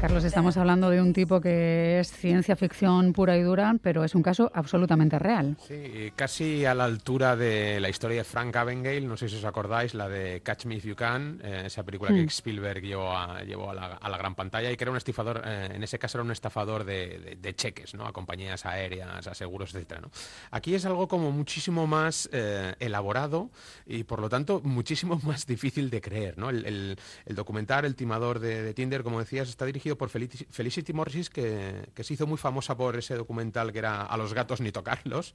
Carlos, 0.00 0.24
estamos 0.24 0.56
hablando 0.56 0.88
de 0.88 0.98
un 1.02 1.12
tipo 1.12 1.42
que 1.42 2.00
es 2.00 2.10
ciencia 2.10 2.56
ficción 2.56 3.12
pura 3.12 3.36
y 3.36 3.42
dura, 3.42 3.74
pero 3.82 4.02
es 4.02 4.14
un 4.14 4.22
caso 4.22 4.50
absolutamente 4.54 5.18
real. 5.18 5.58
Sí, 5.68 6.10
casi 6.16 6.64
a 6.64 6.72
la 6.72 6.84
altura 6.84 7.36
de 7.36 7.78
la 7.80 7.90
historia 7.90 8.16
de 8.18 8.24
Frank 8.24 8.56
Abagnale, 8.56 9.02
no 9.02 9.18
sé 9.18 9.28
si 9.28 9.36
os 9.36 9.44
acordáis, 9.44 9.92
la 9.92 10.08
de 10.08 10.40
Catch 10.42 10.64
Me 10.64 10.76
If 10.76 10.86
You 10.86 10.96
Can, 10.96 11.38
eh, 11.44 11.64
esa 11.66 11.82
película 11.82 12.12
que 12.14 12.22
Mm. 12.22 12.28
Spielberg 12.28 12.80
llevó, 12.82 13.12
a, 13.12 13.42
llevó 13.42 13.70
a, 13.72 13.74
la, 13.74 13.86
a 13.96 14.08
la 14.08 14.16
gran 14.16 14.34
pantalla 14.34 14.70
y 14.72 14.76
que 14.78 14.84
era 14.84 14.90
un 14.90 14.96
estafador, 14.96 15.42
eh, 15.44 15.68
en 15.74 15.82
ese 15.82 15.98
caso 15.98 16.16
era 16.16 16.24
un 16.24 16.30
estafador 16.30 16.84
de, 16.84 17.18
de- 17.18 17.36
de 17.36 17.54
cheques, 17.54 17.92
¿no? 17.94 18.06
A 18.06 18.12
compañías 18.12 18.64
aéreas, 18.64 19.26
a 19.26 19.34
seguros, 19.34 19.74
etcétera, 19.74 20.00
¿no? 20.00 20.10
Aquí 20.50 20.74
es 20.74 20.86
algo 20.86 21.08
como 21.08 21.30
muchísimo 21.30 21.86
más 21.86 22.26
eh, 22.32 22.74
elaborado 22.80 23.50
y 23.84 24.04
por 24.04 24.20
lo 24.20 24.30
tanto 24.30 24.62
muchísimo 24.64 25.20
más 25.24 25.46
difícil 25.46 25.90
de 25.90 26.00
creer, 26.00 26.38
¿no? 26.38 26.48
El, 26.48 26.64
el- 26.64 26.96
el 27.26 27.34
documental, 27.36 27.84
el 27.84 27.94
timador 27.96 28.38
de, 28.38 28.62
de 28.62 28.72
Tinder, 28.72 29.02
como 29.02 29.18
decías, 29.18 29.50
está 29.50 29.66
dirigido 29.66 29.89
por 29.96 30.10
Felici- 30.10 30.46
Felicity 30.50 30.92
Morris, 30.92 31.30
que, 31.30 31.88
que 31.94 32.04
se 32.04 32.14
hizo 32.14 32.26
muy 32.26 32.38
famosa 32.38 32.76
por 32.76 32.96
ese 32.96 33.14
documental 33.14 33.72
que 33.72 33.78
era 33.78 34.02
A 34.02 34.16
los 34.16 34.34
gatos 34.34 34.60
ni 34.60 34.72
tocarlos. 34.72 35.34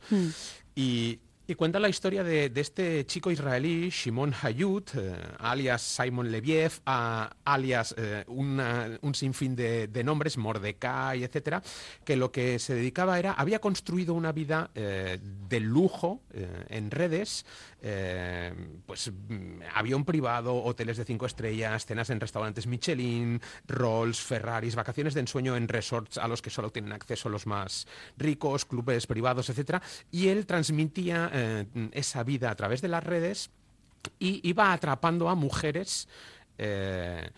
Y, 0.76 1.20
y 1.48 1.56
cuenta 1.56 1.80
la 1.80 1.90
historia 1.90 2.24
de, 2.24 2.52
este 2.56 3.06
chico 3.06 3.30
israelí, 3.30 3.90
Shimon 3.90 4.34
Hayut, 4.42 4.90
eh, 4.96 5.16
alias 5.40 5.82
Simon 5.82 6.32
Leviev, 6.32 6.82
alias 6.86 7.94
eh, 7.98 8.24
una- 8.28 8.98
un 9.02 9.14
sinfín 9.14 9.56
de, 9.56 9.88
de 9.88 10.04
nombres, 10.04 10.38
Mordecai, 10.38 11.24
etcétera, 11.24 11.62
que 12.04 12.16
lo 12.16 12.32
que 12.32 12.58
se 12.58 12.74
dedicaba 12.74 13.20
era, 13.20 13.34
había 13.34 13.60
construido 13.60 14.14
una 14.16 14.32
vida 14.32 14.72
eh, 14.74 15.20
de 15.22 15.60
lujo 15.60 16.22
en 16.70 16.90
redes, 16.92 17.46
pues 18.86 19.12
mm, 19.12 19.62
avión 19.74 20.06
privado, 20.06 20.64
hoteles 20.64 20.98
de 20.98 21.06
cinco 21.06 21.26
estrellas, 21.26 21.86
cenas 21.86 22.10
en 22.10 22.20
restaurantes 22.20 22.66
Michelin, 22.68 23.40
Rolls, 23.68 24.20
Ferraris, 24.20 24.76
vacaciones 24.76 25.14
de 25.14 25.20
ensueño 25.22 25.56
en 25.56 25.68
resorts 25.68 26.18
a 26.18 26.28
los 26.28 26.42
que 26.42 26.50
solo 26.50 26.72
tienen 26.72 26.94
acceso 26.94 27.30
los 27.30 27.46
más 27.46 27.88
ricos, 28.18 28.66
clubes 28.66 29.06
privados, 29.08 29.50
etcétera, 29.50 29.82
y 30.12 30.28
él 30.30 30.46
transmitía 30.46 31.30
eh, 31.38 31.66
esa 31.92 32.24
vida 32.24 32.50
a 32.50 32.56
través 32.56 32.82
de 32.82 32.88
las 32.88 33.04
redes 33.04 33.50
y 34.20 34.48
iba 34.48 34.72
atrapando 34.72 35.28
a 35.28 35.36
mujeres 35.36 36.08
eh, 36.58 37.30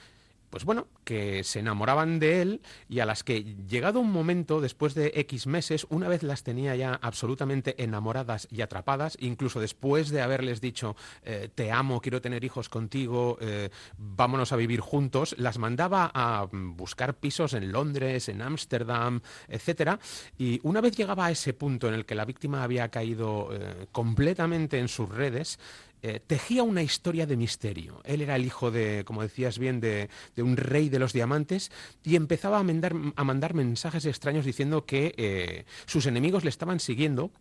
pues 0.49 0.65
bueno, 0.65 0.87
que 1.03 1.43
se 1.43 1.59
enamoraban 1.59 2.19
de 2.19 2.41
él 2.41 2.61
y 2.89 2.99
a 2.99 3.05
las 3.05 3.23
que, 3.23 3.43
llegado 3.67 3.99
un 3.99 4.11
momento, 4.11 4.61
después 4.61 4.93
de 4.93 5.11
X 5.15 5.47
meses, 5.47 5.85
una 5.89 6.07
vez 6.07 6.23
las 6.23 6.43
tenía 6.43 6.75
ya 6.75 6.99
absolutamente 7.01 7.81
enamoradas 7.83 8.47
y 8.51 8.61
atrapadas, 8.61 9.17
incluso 9.19 9.59
después 9.59 10.09
de 10.09 10.21
haberles 10.21 10.61
dicho, 10.61 10.95
eh, 11.23 11.49
te 11.53 11.71
amo, 11.71 12.01
quiero 12.01 12.21
tener 12.21 12.43
hijos 12.43 12.69
contigo, 12.69 13.37
eh, 13.41 13.69
vámonos 13.97 14.51
a 14.51 14.55
vivir 14.55 14.79
juntos, 14.79 15.35
las 15.37 15.57
mandaba 15.57 16.11
a 16.13 16.47
buscar 16.51 17.15
pisos 17.15 17.53
en 17.53 17.71
Londres, 17.71 18.29
en 18.29 18.41
Ámsterdam, 18.41 19.21
etcétera, 19.47 19.99
y 20.37 20.59
una 20.63 20.81
vez 20.81 20.95
llegaba 20.95 21.25
a 21.25 21.31
ese 21.31 21.53
punto 21.53 21.87
en 21.87 21.93
el 21.93 22.05
que 22.05 22.15
la 22.15 22.25
víctima 22.25 22.63
había 22.63 22.89
caído 22.89 23.49
eh, 23.51 23.87
completamente 23.91 24.79
en 24.79 24.87
sus 24.87 25.09
redes, 25.09 25.59
eh, 26.01 26.19
tejía 26.25 26.63
una 26.63 26.83
historia 26.83 27.25
de 27.25 27.37
misterio. 27.37 28.01
Él 28.03 28.21
era 28.21 28.35
el 28.35 28.45
hijo 28.45 28.71
de, 28.71 29.03
como 29.05 29.21
decías 29.21 29.57
bien, 29.57 29.79
de, 29.79 30.09
de 30.35 30.43
un 30.43 30.57
rey 30.57 30.89
de 30.89 30.99
los 30.99 31.13
diamantes 31.13 31.71
y 32.03 32.15
empezaba 32.15 32.59
a 32.59 32.63
mandar, 32.63 32.93
a 33.15 33.23
mandar 33.23 33.53
mensajes 33.53 34.05
extraños 34.05 34.45
diciendo 34.45 34.85
que 34.85 35.13
eh, 35.17 35.65
sus 35.85 36.05
enemigos 36.05 36.43
le 36.43 36.49
estaban 36.49 36.79
siguiendo 36.79 37.31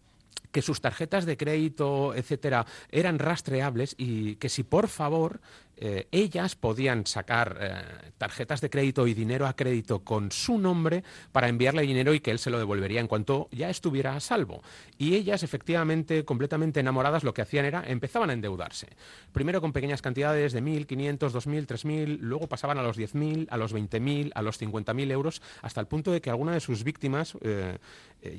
que 0.53 0.62
sus 0.62 0.81
tarjetas 0.81 1.27
de 1.27 1.37
crédito, 1.37 2.14
etcétera, 2.14 2.64
eran 2.90 3.19
rastreables 3.19 3.95
y 3.99 4.37
que 4.37 4.49
si 4.49 4.62
por 4.62 4.88
favor 4.88 5.40
eh, 5.79 6.09
ellas 6.11 6.57
podían 6.57 7.07
sacar 7.07 7.59
eh, 7.61 8.11
tarjetas 8.17 8.62
de 8.62 8.71
crédito 8.71 9.07
y 9.07 9.12
dinero 9.12 9.47
a 9.47 9.55
crédito 9.55 10.01
con 10.01 10.33
su 10.33 10.59
nombre 10.59 11.05
para 11.33 11.49
enviarle 11.49 11.83
dinero 11.83 12.15
y 12.15 12.21
que 12.21 12.31
él 12.31 12.39
se 12.39 12.49
lo 12.51 12.59
devolvería 12.59 13.01
en 13.01 13.09
cuanto 13.09 13.49
ya 13.53 13.69
estuviera 13.69 14.17
a 14.17 14.21
salvo. 14.21 14.62
Y 14.97 15.15
ellas, 15.15 15.43
efectivamente, 15.43 16.25
completamente 16.25 16.81
enamoradas, 16.81 17.25
lo 17.25 17.35
que 17.35 17.43
hacían 17.43 17.67
era 17.67 17.85
empezaban 17.87 18.31
a 18.31 18.33
endeudarse. 18.33 18.89
Primero 19.33 19.61
con 19.61 19.73
pequeñas 19.73 20.01
cantidades 20.01 20.55
de 20.55 20.62
1.000, 20.62 20.87
500, 20.87 21.35
2.000, 21.35 21.67
3.000, 21.67 22.19
luego 22.21 22.47
pasaban 22.47 22.79
a 22.79 22.83
los 22.83 22.99
10.000, 22.99 23.49
a 23.51 23.57
los 23.59 23.75
20.000, 23.75 24.33
a 24.35 24.43
los 24.43 24.61
50.000 24.61 25.11
euros, 25.11 25.43
hasta 25.61 25.81
el 25.81 25.87
punto 25.87 26.11
de 26.11 26.23
que 26.23 26.31
alguna 26.31 26.53
de 26.53 26.61
sus 26.61 26.85
víctimas 26.85 27.37
eh, 27.43 27.79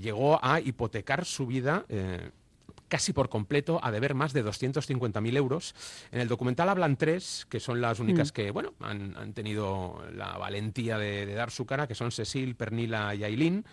llegó 0.02 0.44
a 0.44 0.60
hipotecar 0.60 1.26
su 1.26 1.46
vida. 1.46 1.86
Casi 2.88 3.14
por 3.14 3.30
completo 3.30 3.80
a 3.84 3.92
deber 3.92 4.14
más 4.16 4.34
de 4.34 4.46
250.000 4.46 5.38
euros. 5.38 5.76
En 6.12 6.20
el 6.20 6.28
documental 6.28 6.70
hablan 6.70 6.98
tres, 6.98 7.46
que 7.50 7.60
son 7.60 7.82
las 7.82 8.00
únicas 8.00 8.30
mm. 8.30 8.34
que, 8.34 8.52
bueno, 8.52 8.74
han, 8.82 9.34
tenido 9.34 10.04
la 10.14 10.38
valentía 10.38 10.98
de, 10.98 11.26
dar 11.34 11.52
su 11.52 11.66
cara, 11.66 11.88
que 11.88 11.96
son 11.96 12.12
Cecil, 12.12 12.56
Pernila 12.56 13.14
y 13.16 13.24
Aileen. 13.24 13.66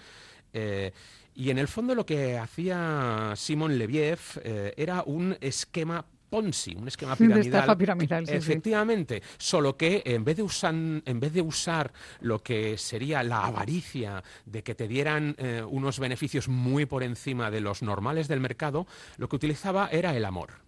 Eh, 0.53 0.93
y 1.35 1.51
en 1.51 1.59
el 1.59 1.67
fondo 1.67 1.95
lo 1.95 2.07
que 2.07 2.39
hacía 2.39 3.33
Simon 3.37 3.77
Leviev 3.77 4.21
eh, 4.45 4.73
era 4.77 5.03
un 5.05 5.37
esquema 5.41 6.05
Ponzi, 6.35 6.75
un 6.75 6.89
esquema 6.89 7.15
piramidal. 7.15 8.25
efectivamente, 8.29 9.23
solo 9.39 9.77
que 9.77 10.03
en 10.05 10.25
vez, 10.25 10.37
de 10.37 10.45
en 11.07 11.21
vez 11.21 11.33
de 11.33 11.41
usar 11.41 11.93
lo 12.23 12.41
que 12.41 12.77
sería 12.77 13.23
la 13.23 13.47
avaricia 13.47 14.21
de 14.45 14.65
que 14.65 14.75
te 14.75 14.89
dieran 14.89 15.37
eh, 15.39 15.63
unos 15.63 16.01
beneficios 16.01 16.49
muy 16.49 16.87
por 16.87 17.05
encima 17.05 17.53
de 17.53 17.61
los 17.61 17.83
normales 17.83 18.27
del 18.27 18.41
mercado, 18.41 18.89
lo 19.17 19.29
que 19.29 19.37
utilizaba 19.37 19.89
era 19.93 20.17
el 20.17 20.25
amor. 20.25 20.64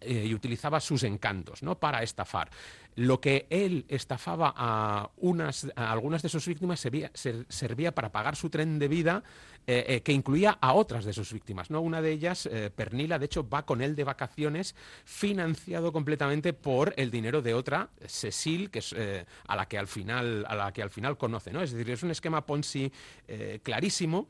Eh, 0.00 0.26
y 0.28 0.34
utilizaba 0.34 0.78
sus 0.80 1.02
encantos 1.02 1.64
¿no? 1.64 1.76
para 1.80 2.04
estafar. 2.04 2.50
Lo 2.94 3.20
que 3.20 3.46
él 3.50 3.84
estafaba 3.88 4.54
a, 4.56 5.10
unas, 5.16 5.66
a 5.74 5.90
algunas 5.90 6.22
de 6.22 6.28
sus 6.28 6.46
víctimas 6.46 6.78
servía, 6.78 7.94
para 7.94 8.12
pagar 8.12 8.36
su 8.36 8.48
tren 8.48 8.78
de 8.78 8.86
vida 8.86 9.24
eh, 9.66 9.84
eh, 9.88 10.00
que 10.02 10.12
incluía 10.12 10.56
a 10.60 10.72
otras 10.74 11.04
de 11.04 11.12
sus 11.12 11.32
víctimas. 11.32 11.70
¿no? 11.70 11.80
Una 11.80 12.00
de 12.00 12.12
ellas, 12.12 12.48
Pernila, 12.76 13.18
de 13.18 13.26
hecho, 13.26 13.48
va 13.48 13.66
con 13.66 13.82
él 13.82 13.96
de 13.96 14.04
vacaciones 14.04 14.76
financiado 15.04 15.92
completamente 15.92 16.52
por 16.52 16.94
el 16.96 17.10
dinero 17.10 17.42
de 17.42 17.54
otra, 17.54 17.88
Cecil, 18.06 18.70
que 18.70 18.78
es 18.78 18.94
a 19.48 19.56
la 19.56 19.66
que 19.66 19.78
al 19.78 19.88
final, 19.88 20.46
a 20.48 20.54
la 20.54 20.72
que 20.72 20.82
al 20.82 20.90
final 20.90 21.18
conoce. 21.18 21.52
¿no? 21.52 21.60
Es 21.60 21.72
decir, 21.72 21.90
es 21.90 22.02
un 22.04 22.12
esquema 22.12 22.46
Ponzi 22.46 22.92
clarísimo 23.62 24.28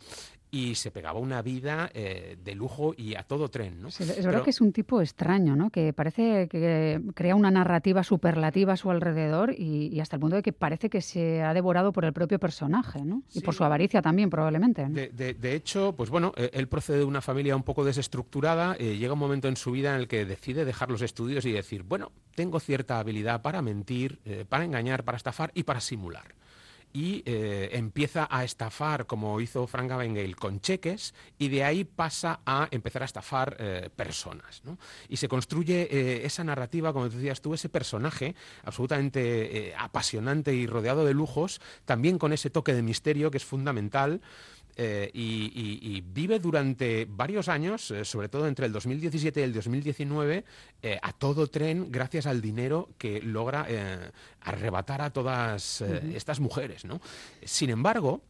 y 0.51 0.75
se 0.75 0.91
pegaba 0.91 1.21
una 1.21 1.43
vida 1.43 1.91
eh, 1.93 2.39
de 2.43 2.55
lujo 2.55 2.95
y 2.97 3.15
a 3.15 3.23
todo 3.23 3.49
tren. 3.49 3.83
¿no? 3.83 3.89
es 3.89 4.25
verdad 4.25 4.43
que 4.43 4.51
es 4.51 4.61
un 4.61 4.73
tipo 4.73 5.01
extraño, 5.01 5.57
¿no? 5.57 5.71
que 5.71 5.93
parece 5.93 6.49
que 6.49 7.01
crea 7.15 7.35
una 7.35 7.51
narrativa 7.51 8.03
superlativa 8.03 8.73
a 8.73 8.77
su 8.77 8.91
alrededor 8.91 9.55
y, 9.57 10.01
hasta 10.01 10.17
el 10.17 10.21
punto 10.21 10.37
de 10.37 10.43
que 10.43 10.53
parece 10.53 10.89
que 10.89 11.03
se 11.03 11.43
ha 11.43 11.53
devorado 11.53 11.93
por 11.93 12.05
el 12.05 12.13
propio 12.13 12.39
personaje 12.39 13.05
¿no? 13.05 13.23
y 13.35 13.41
por 13.41 13.55
su 13.55 13.65
avaricia 13.65 14.01
también 14.01 14.31
probablemente. 14.31 14.87
De, 14.89 15.55
hecho, 15.55 15.95
pues 15.97 16.11
bueno, 16.11 16.33
eh, 16.37 16.51
él 16.53 16.69
procede 16.69 16.99
de 16.99 17.05
una 17.05 17.21
familia 17.21 17.57
un 17.57 17.63
poco 17.63 17.85
desestructurada, 17.85 18.77
eh, 18.79 18.97
llega 18.97 19.13
un 19.13 19.19
momento 19.19 19.49
en 19.49 19.57
su 19.57 19.73
vida 19.73 19.95
en 19.95 20.01
el 20.01 20.09
que 20.09 20.25
decide 20.25 20.65
dejar 20.65 20.91
los 20.91 21.03
estudios 21.03 21.45
y 21.45 21.53
decir, 21.53 21.83
bueno, 21.83 22.13
tengo 22.35 22.61
cierta 22.61 22.99
habilidad 22.99 23.43
para 23.43 23.63
mentir, 23.63 24.21
para 24.49 24.65
engañar, 24.65 25.05
para 25.05 25.17
estafar 25.17 25.51
y 25.55 25.65
para 25.65 25.81
simular 25.81 26.35
y 26.93 27.23
eh, 27.27 27.71
empieza 27.73 28.27
a 28.31 28.45
estafar 28.45 29.07
como 29.07 29.41
hizo 29.41 29.67
Frank 29.67 29.91
Abagnale 29.91 30.35
con 30.35 30.61
cheques 30.61 31.15
y 31.39 31.49
de 31.49 31.65
ahí 31.65 31.85
pasa 31.85 32.41
a 32.47 32.69
empezar 32.71 33.03
a 33.03 33.05
estafar 33.05 33.57
eh, 33.59 33.91
personas. 33.95 34.63
Y 35.09 35.17
se 35.17 35.29
construye 35.29 35.89
eh, 35.91 36.25
esa 36.25 36.45
narrativa, 36.45 36.93
como 36.93 37.09
decías 37.09 37.41
tú, 37.41 37.55
ese 37.55 37.69
personaje 37.69 38.35
absolutamente 38.65 39.75
apasionante 39.79 40.55
y 40.55 40.67
rodeado 40.67 41.05
de 41.05 41.15
lujos, 41.15 41.61
también 41.85 42.19
con 42.19 42.33
ese 42.33 42.51
toque 42.51 42.75
de 42.75 42.83
misterio 42.83 43.31
que 43.31 43.37
es 43.37 43.45
fundamental. 43.45 44.21
Eh, 44.81 45.11
y, 45.13 46.01
vive 46.03 46.39
durante 46.39 47.05
varios 47.11 47.49
años, 47.49 47.91
eh, 47.91 48.05
sobre 48.05 48.29
todo 48.29 48.47
entre 48.47 48.67
el 48.67 48.73
2017 48.73 49.41
y 49.41 49.43
el 49.43 49.53
2019, 49.53 50.45
eh, 50.83 50.99
a 51.03 51.13
todo 51.13 51.49
tren 51.49 51.91
gracias 51.91 52.27
al 52.27 52.41
dinero 52.41 52.91
que 52.97 53.21
logra 53.21 53.67
arrebatar 54.41 55.03
a 55.03 55.11
todas 55.11 55.81
estas 56.15 56.39
mujeres. 56.39 56.83
Sin 57.43 57.71
embargo, 57.71 58.23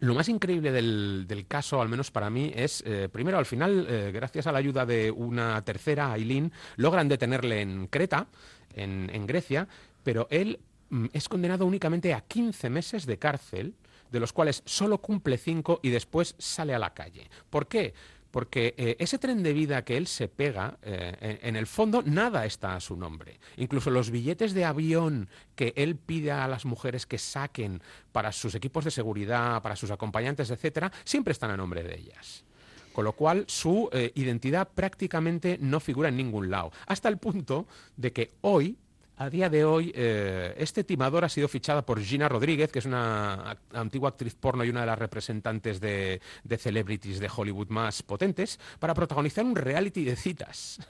lo 0.00 0.14
más 0.14 0.30
increíble 0.30 0.72
del, 0.72 1.44
caso, 1.46 1.82
al 1.82 1.90
menos 1.90 2.10
para 2.10 2.30
mí, 2.30 2.50
es, 2.54 2.82
primero, 3.12 3.36
al 3.36 3.46
final, 3.46 3.86
gracias 4.12 4.46
a 4.46 4.52
la 4.52 4.58
ayuda 4.58 4.86
de 4.86 5.10
una 5.10 5.62
tercera, 5.62 6.12
Aileen, 6.12 6.52
logran 6.76 7.08
detenerle 7.08 7.60
en 7.60 7.86
Creta, 7.88 8.28
en, 8.74 9.10
en 9.12 9.26
Grecia, 9.26 9.68
pero 10.02 10.26
él 10.30 10.58
mm, 10.88 11.06
es 11.12 11.28
condenado 11.28 11.66
únicamente 11.66 12.14
a 12.14 12.22
15 12.22 12.70
meses 12.70 13.04
de 13.04 13.18
cárcel 13.18 13.74
de 14.12 14.20
los 14.20 14.32
cuales 14.32 14.62
solo 14.66 14.98
cumple 14.98 15.38
cinco 15.38 15.80
y 15.82 15.88
después 15.88 16.36
sale 16.38 16.74
a 16.74 16.78
la 16.78 16.94
calle. 16.94 17.28
¿Por 17.50 17.66
qué? 17.66 17.94
Porque 18.30 18.74
eh, 18.78 18.96
ese 18.98 19.18
tren 19.18 19.42
de 19.42 19.52
vida 19.52 19.84
que 19.84 19.96
él 19.96 20.06
se 20.06 20.28
pega, 20.28 20.78
eh, 20.82 21.38
en, 21.42 21.56
el 21.56 21.66
fondo 21.66 22.02
nada 22.02 22.46
está 22.46 22.74
a 22.74 22.80
su 22.80 22.96
nombre. 22.96 23.40
Incluso 23.56 23.90
los 23.90 24.10
billetes 24.10 24.54
de 24.54 24.64
avión 24.64 25.28
que 25.54 25.72
él 25.76 25.96
pide 25.96 26.32
a 26.32 26.48
las 26.48 26.64
mujeres 26.64 27.04
que 27.04 27.18
saquen 27.18 27.82
para 28.10 28.32
sus 28.32 28.54
equipos 28.54 28.84
de 28.84 28.90
seguridad, 28.90 29.60
para 29.62 29.76
sus 29.76 29.90
acompañantes, 29.90 30.50
etcétera, 30.50 30.92
siempre 31.04 31.32
están 31.32 31.50
a 31.50 31.56
nombre 31.56 31.82
de 31.82 31.94
ellas. 31.94 32.44
Con 32.92 33.04
lo 33.04 33.12
cual, 33.12 33.44
su 33.48 33.88
eh, 33.92 34.12
identidad 34.14 34.68
prácticamente 34.68 35.58
no 35.60 35.80
figura 35.80 36.10
en 36.10 36.16
ningún 36.16 36.50
lado. 36.50 36.72
Hasta 36.86 37.08
el 37.08 37.18
punto 37.18 37.66
de 37.96 38.12
que 38.12 38.32
hoy 38.42 38.76
a 39.22 39.30
día 39.30 39.48
de 39.48 39.64
hoy, 39.64 39.92
eh, 39.94 40.52
este 40.58 40.82
timador 40.82 41.24
ha 41.24 41.28
sido 41.28 41.46
fichada 41.46 41.86
por 41.86 42.00
Gina 42.00 42.28
Rodríguez, 42.28 42.72
que 42.72 42.80
es 42.80 42.86
una 42.86 43.56
antigua 43.72 44.08
actriz 44.08 44.34
porno 44.34 44.64
y 44.64 44.70
una 44.70 44.80
de 44.80 44.86
las 44.86 44.98
representantes 44.98 45.80
de, 45.80 46.20
de 46.42 46.58
celebrities 46.58 47.20
de 47.20 47.30
Hollywood 47.34 47.68
más 47.68 48.02
potentes, 48.02 48.58
para 48.80 48.94
protagonizar 48.94 49.44
un 49.44 49.54
reality 49.54 50.02
de 50.02 50.16
citas. 50.16 50.80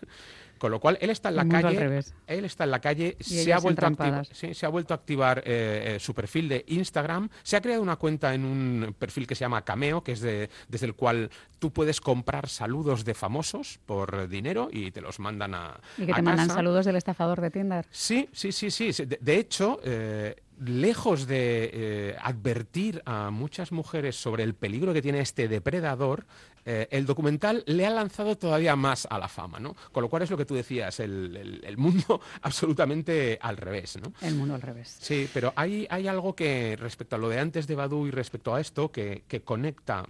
Con 0.63 0.71
lo 0.71 0.79
cual, 0.79 0.97
él 1.01 1.11
está 1.11 1.31
en 1.31 1.35
la 1.35 1.49
calle. 1.49 2.05
Él 2.25 2.45
está 2.45 2.63
en 2.63 2.71
la 2.71 2.81
calle, 2.81 3.17
se 3.19 3.53
ha, 3.53 3.59
vuelto 3.59 3.85
a 3.85 4.23
se 4.23 4.65
ha 4.65 4.69
vuelto 4.69 4.95
a 4.95 4.97
activar 4.97 5.41
eh, 5.41 5.95
eh, 5.97 5.99
su 5.99 6.15
perfil 6.15 6.49
de 6.49 6.65
Instagram. 6.69 7.29
Se 7.43 7.57
ha 7.57 7.61
creado 7.61 7.83
una 7.83 7.97
cuenta 7.97 8.33
en 8.33 8.45
un 8.45 8.95
perfil 8.97 9.27
que 9.27 9.35
se 9.35 9.41
llama 9.41 9.65
Cameo, 9.65 10.05
que 10.05 10.13
es 10.13 10.21
de, 10.21 10.51
desde 10.69 10.87
el 10.87 10.95
cual 10.95 11.31
tú 11.59 11.73
puedes 11.73 12.01
comprar 12.01 12.49
saludos 12.49 13.05
de 13.05 13.13
famosos 13.13 13.81
por 13.85 14.29
dinero 14.29 14.69
y 14.71 14.93
te 14.93 15.01
los 15.01 15.19
mandan 15.19 15.57
a. 15.57 15.81
Y 15.99 16.07
que 16.07 16.13
te 16.13 16.23
mandan 16.23 16.49
saludos 16.49 16.87
del 16.87 16.95
estafador 16.95 17.41
de 17.41 17.51
Tinder. 17.51 17.85
Sí, 17.91 18.29
sí, 18.31 18.53
sí, 18.53 18.71
sí. 18.71 18.93
De, 19.05 19.37
hecho. 19.37 19.81
Eh, 19.83 20.37
lejos 20.61 21.27
de 21.27 21.71
eh, 21.73 22.17
advertir 22.21 23.03
a 23.05 23.31
muchas 23.31 23.73
mujeres 23.73 24.17
sobre 24.17 24.45
el 24.45 24.55
peligro 24.55 24.93
que 24.93 25.03
tiene 25.03 25.21
este 25.21 25.49
depredador, 25.49 26.27
eh, 26.65 26.89
el 26.91 27.07
documental 27.07 27.65
le 27.67 27.87
ha 27.87 27.91
lanzado 27.91 28.37
todavía 28.37 28.77
más 28.77 29.07
a 29.11 29.19
la 29.19 29.29
fama, 29.29 29.59
¿no? 29.59 29.75
Con 29.91 30.03
lo 30.03 30.09
cual 30.09 30.23
es 30.23 30.31
lo 30.31 30.37
que 30.37 30.45
tú 30.45 30.55
decías, 30.55 31.01
el, 31.01 31.75
mundo 31.77 32.21
absolutamente 32.43 33.39
al 33.41 33.57
revés, 33.57 33.99
¿no? 34.01 34.13
El 34.21 34.37
mundo 34.37 34.55
al 34.55 34.63
revés. 34.63 34.97
Sí, 35.01 35.29
pero 35.35 35.53
hay, 35.57 35.87
hay 35.91 36.07
algo 36.07 36.35
que 36.35 36.77
respecto 36.77 37.17
a 37.17 37.19
lo 37.19 37.29
de 37.29 37.41
antes 37.41 37.67
de 37.67 37.75
Badu 37.75 38.07
y 38.07 38.11
respecto 38.11 38.55
a 38.55 38.61
esto 38.61 38.93
que, 38.93 39.25
que 39.27 39.43
conecta 39.43 40.07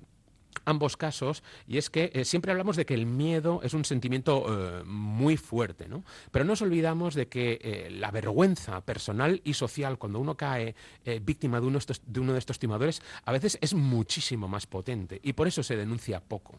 ambos 0.64 0.96
casos 0.96 1.42
y 1.66 1.78
es 1.78 1.90
que 1.90 2.10
eh, 2.14 2.24
siempre 2.24 2.52
hablamos 2.52 2.76
de 2.76 2.86
que 2.86 2.94
el 2.94 3.06
miedo 3.06 3.60
es 3.62 3.74
un 3.74 3.84
sentimiento 3.84 4.46
eh, 4.48 4.84
muy 4.84 5.36
fuerte, 5.36 5.88
¿no? 5.88 6.04
Pero 6.30 6.44
no 6.44 6.52
nos 6.52 6.62
olvidamos 6.62 7.14
de 7.14 7.28
que 7.28 7.58
eh, 7.62 7.90
la 7.90 8.10
vergüenza 8.10 8.80
personal 8.82 9.40
y 9.44 9.54
social 9.54 9.98
cuando 9.98 10.20
uno 10.20 10.36
cae 10.36 10.74
víctima 11.22 11.60
de 11.60 11.66
uno, 11.66 11.78
de 12.06 12.20
uno 12.20 12.32
de 12.32 12.38
estos 12.38 12.58
timadores 12.58 13.02
a 13.24 13.32
veces 13.32 13.58
es 13.60 13.74
muchísimo 13.74 14.48
más 14.48 14.66
potente 14.66 15.20
y 15.22 15.32
por 15.32 15.48
eso 15.48 15.62
se 15.62 15.76
denuncia 15.76 16.20
poco 16.20 16.58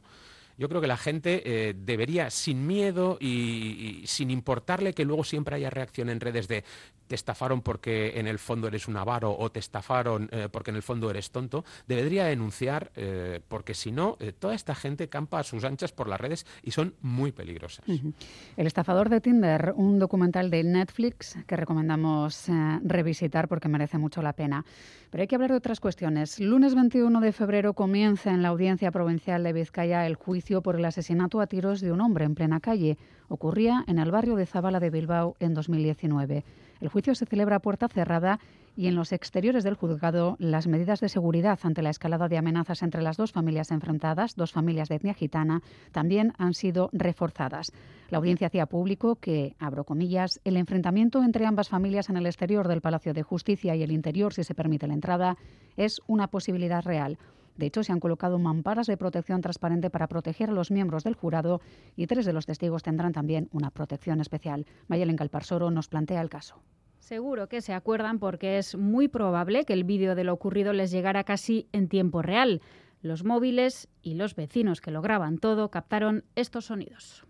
yo 0.58 0.70
creo 0.70 0.82
que 0.82 0.88
la 0.88 0.98
gente 0.98 1.76
debería, 1.78 2.30
sin 2.30 2.68
miedo 2.68 3.18
y, 3.20 4.04
sin 4.06 4.32
importarle 4.32 4.94
que 4.94 5.06
luego 5.06 5.24
siempre 5.24 5.56
haya 5.56 5.70
reacción 5.70 6.10
en 6.10 6.20
redes 6.20 6.48
de 6.48 6.64
te 7.08 7.16
estafaron 7.16 7.62
porque 7.62 8.20
en 8.20 8.28
el 8.28 8.40
fondo 8.40 8.68
eres 8.68 8.88
un 8.88 8.98
avaro 8.98 9.36
o 9.38 9.52
te 9.52 9.60
estafaron 9.60 10.30
eh, 10.32 10.48
porque 10.52 10.72
en 10.72 10.78
el 10.78 10.84
fondo 10.84 11.10
eres 11.10 11.32
tonto, 11.32 11.64
debería 11.88 12.26
denunciar 12.26 12.92
eh, 12.96 13.40
porque 13.48 13.74
si 13.74 13.92
no, 13.92 14.18
eh, 14.20 14.32
toda 14.32 14.56
esta 14.56 14.76
gente 14.76 15.10
campa 15.10 15.40
a 15.40 15.44
sus 15.44 15.64
anchas 15.64 15.92
por 15.92 16.08
las 16.08 16.20
redes 16.20 16.46
y 16.64 16.72
son 16.72 16.96
muy 17.02 17.32
peligrosas. 17.32 17.86
El 17.88 18.68
estafador 18.68 19.10
de 19.10 19.22
Tinder, 19.22 19.74
un 19.76 20.00
documental 20.00 20.50
de 20.50 20.64
Netflix 20.64 21.38
que 21.46 21.56
recomendamos 21.56 22.48
revisitar 22.84 23.48
porque 23.48 23.68
merece 23.68 23.98
mucho 23.98 24.22
la 24.22 24.34
pena. 24.34 24.66
Pero 25.10 25.22
hay 25.22 25.28
que 25.28 25.36
hablar 25.36 25.52
de 25.52 25.58
otras 25.58 25.80
cuestiones. 25.80 26.40
Lunes 26.40 26.74
21 26.74 27.22
de 27.22 27.32
febrero 27.32 27.74
comienza 27.74 28.32
en 28.32 28.42
la 28.42 28.50
Audiencia 28.50 28.90
Provincial 28.90 29.44
de 29.44 29.54
Vizcaya 29.54 30.08
el 30.08 30.16
juicio 30.16 30.43
por 30.62 30.76
el 30.76 30.86
asesinato 30.86 31.40
a 31.40 31.48
tiros 31.48 31.80
de 31.80 31.92
un 31.92 32.02
hombre 32.02 32.26
en 32.26 32.36
plena 32.36 32.60
calle. 32.60 32.98
Ocurría 33.30 33.84
en 33.88 33.98
el 33.98 34.12
barrio 34.12 34.36
de 34.36 34.46
Zabala 34.46 34.82
de 34.82 34.90
Bilbao 34.90 35.36
en 35.40 35.54
2019. 35.54 36.44
El 36.82 36.90
juicio 36.90 37.16
se 37.16 37.26
celebra 37.26 37.56
a 37.56 37.62
puerta 37.62 37.88
cerrada 37.88 38.40
y 38.76 38.88
en 38.88 38.96
los 38.96 39.14
exteriores 39.14 39.64
del 39.64 39.76
juzgado 39.76 40.36
las 40.40 40.68
medidas 40.68 41.00
de 41.00 41.08
seguridad 41.08 41.60
ante 41.64 41.82
la 41.82 41.92
escalada 41.92 42.28
de 42.28 42.38
amenazas 42.38 42.84
entre 42.84 43.02
las 43.02 43.16
dos 43.16 43.32
familias 43.32 43.72
enfrentadas, 43.72 44.36
dos 44.36 44.52
familias 44.52 44.90
de 44.90 44.96
etnia 44.96 45.14
gitana, 45.14 45.62
también 45.94 46.34
han 46.38 46.54
sido 46.54 46.90
reforzadas. 46.92 47.72
La 48.10 48.18
audiencia 48.18 48.48
hacía 48.48 48.66
público 48.66 49.16
que, 49.16 49.56
abro 49.60 49.86
comillas, 49.86 50.42
el 50.44 50.58
enfrentamiento 50.58 51.24
entre 51.24 51.46
ambas 51.46 51.70
familias 51.70 52.10
en 52.10 52.18
el 52.18 52.26
exterior 52.26 52.68
del 52.68 52.82
Palacio 52.82 53.14
de 53.14 53.24
Justicia 53.24 53.76
y 53.76 53.84
el 53.84 53.92
interior, 53.92 54.34
si 54.34 54.44
se 54.44 54.56
permite 54.56 54.88
la 54.88 54.96
entrada, 54.96 55.38
es 55.78 56.02
una 56.08 56.28
posibilidad 56.28 56.84
real. 56.84 57.18
De 57.58 57.66
hecho, 57.66 57.84
se 57.84 57.92
han 57.92 58.00
colocado 58.00 58.40
mamparas 58.40 58.88
de 58.88 58.98
protección 58.98 59.42
transparente 59.42 59.90
para 59.90 60.08
proteger 60.08 60.50
a 60.50 60.54
los 60.54 60.72
miembros 60.72 61.04
del 61.04 61.16
jurado 61.16 61.62
y 61.96 62.08
tres 62.08 62.26
de 62.26 62.34
los 62.34 62.46
testigos 62.46 62.84
tendrán 62.84 63.14
también 63.14 63.50
una 63.52 63.70
protección 63.70 64.22
especial. 64.22 64.66
Mayelen 64.88 65.18
Calparsoro 65.18 65.72
nos 65.72 65.88
plantea 65.88 66.22
el 66.22 66.30
caso. 66.30 66.62
Seguro 67.00 67.50
que 67.50 67.62
se 67.62 67.74
acuerdan 67.74 68.18
porque 68.18 68.58
es 68.58 68.78
muy 68.78 69.10
probable 69.10 69.66
que 69.66 69.74
el 69.74 69.84
vídeo 69.84 70.16
de 70.16 70.24
lo 70.24 70.34
ocurrido 70.34 70.72
les 70.72 70.90
llegara 70.90 71.26
casi 71.26 71.68
en 71.74 71.90
tiempo 71.90 72.22
real. 72.22 72.62
Los 73.02 73.26
móviles 73.26 73.90
y 74.02 74.14
los 74.14 74.36
vecinos 74.36 74.80
que 74.80 74.92
lo 74.92 75.02
graban 75.02 75.38
todo 75.38 75.70
captaron 75.70 76.24
estos 76.36 76.68
sonidos. 76.68 77.26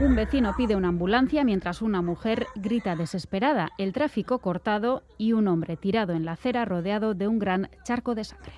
Un 0.00 0.16
vecino 0.16 0.54
pide 0.56 0.74
una 0.74 0.88
ambulancia 0.88 1.44
mientras 1.44 1.82
una 1.82 2.02
mujer 2.02 2.46
grita 2.54 2.96
desesperada, 2.96 3.70
el 3.78 3.92
tráfico 3.92 4.38
cortado 4.38 5.02
y 5.18 5.32
un 5.32 5.46
hombre 5.48 5.76
tirado 5.76 6.12
en 6.14 6.24
la 6.24 6.32
acera 6.32 6.64
rodeado 6.64 7.14
de 7.14 7.28
un 7.28 7.38
gran 7.38 7.68
charco 7.84 8.14
de 8.14 8.24
sangre. 8.24 8.52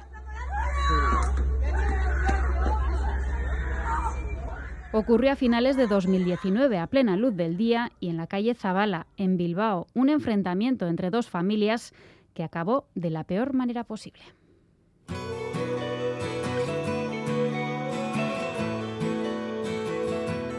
Ocurrió 4.92 5.33
a 5.33 5.37
finales 5.37 5.77
de 5.77 5.88
2019, 5.88 6.79
a 6.79 6.87
plena 6.87 7.16
luz 7.16 7.35
del 7.35 7.57
día, 7.57 7.90
y 7.99 8.11
en 8.11 8.16
la 8.16 8.29
calle 8.29 8.55
Zabala, 8.55 9.09
en 9.16 9.37
Bilbao, 9.37 9.88
un 9.92 10.09
enfrentamiento 10.09 10.87
entre 10.87 11.11
dos 11.11 11.29
familias 11.29 11.92
que 12.33 12.44
acabó 12.44 12.87
de 12.94 13.11
la 13.11 13.25
peor 13.25 13.55
manera 13.55 13.83
posible. 13.83 14.23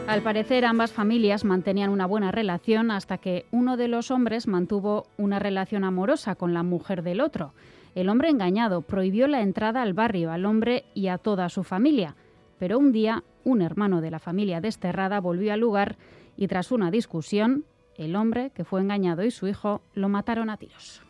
Al 0.06 0.22
parecer 0.22 0.64
ambas 0.64 0.92
familias 0.92 1.44
mantenían 1.44 1.90
una 1.90 2.06
buena 2.06 2.30
relación 2.30 2.92
hasta 2.92 3.18
que 3.18 3.46
uno 3.50 3.76
de 3.76 3.88
los 3.88 4.12
hombres 4.12 4.46
mantuvo 4.46 5.08
una 5.16 5.40
relación 5.40 5.82
amorosa 5.82 6.36
con 6.36 6.54
la 6.54 6.62
mujer 6.62 7.02
del 7.02 7.20
otro. 7.20 7.54
El 7.96 8.08
hombre 8.08 8.30
engañado 8.30 8.82
prohibió 8.82 9.26
la 9.26 9.40
entrada 9.40 9.82
al 9.82 9.94
barrio 9.94 10.30
al 10.30 10.46
hombre 10.46 10.84
y 10.94 11.08
a 11.08 11.18
toda 11.18 11.48
su 11.48 11.64
familia, 11.64 12.14
pero 12.58 12.78
un 12.78 12.92
día 12.92 13.24
un 13.42 13.62
hermano 13.62 14.00
de 14.00 14.12
la 14.12 14.20
familia 14.20 14.60
desterrada 14.60 15.20
volvió 15.20 15.52
al 15.52 15.60
lugar 15.60 15.96
y 16.36 16.46
tras 16.46 16.70
una 16.70 16.92
discusión, 16.92 17.64
el 17.96 18.14
hombre 18.14 18.50
que 18.50 18.64
fue 18.64 18.80
engañado 18.80 19.24
y 19.24 19.32
su 19.32 19.48
hijo 19.48 19.82
lo 19.94 20.08
mataron 20.08 20.50
a 20.50 20.56
tiros. 20.56 21.02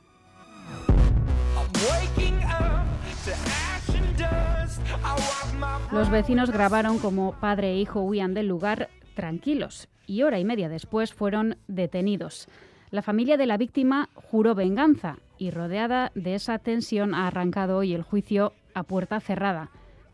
Los 5.96 6.10
vecinos 6.10 6.50
grabaron 6.50 6.98
como 6.98 7.32
padre 7.40 7.70
e 7.70 7.76
hijo 7.78 8.02
huían 8.02 8.34
del 8.34 8.48
lugar 8.48 8.90
tranquilos 9.14 9.88
y 10.06 10.24
hora 10.24 10.38
y 10.38 10.44
media 10.44 10.68
después 10.68 11.14
fueron 11.14 11.56
detenidos. 11.68 12.48
La 12.90 13.00
familia 13.00 13.38
de 13.38 13.46
la 13.46 13.56
víctima 13.56 14.10
juró 14.12 14.54
venganza 14.54 15.16
y 15.38 15.52
rodeada 15.52 16.12
de 16.14 16.34
esa 16.34 16.58
tensión 16.58 17.14
ha 17.14 17.26
arrancado 17.26 17.78
hoy 17.78 17.94
el 17.94 18.02
juicio 18.02 18.52
a 18.74 18.82
puerta 18.82 19.20
cerrada. 19.20 19.70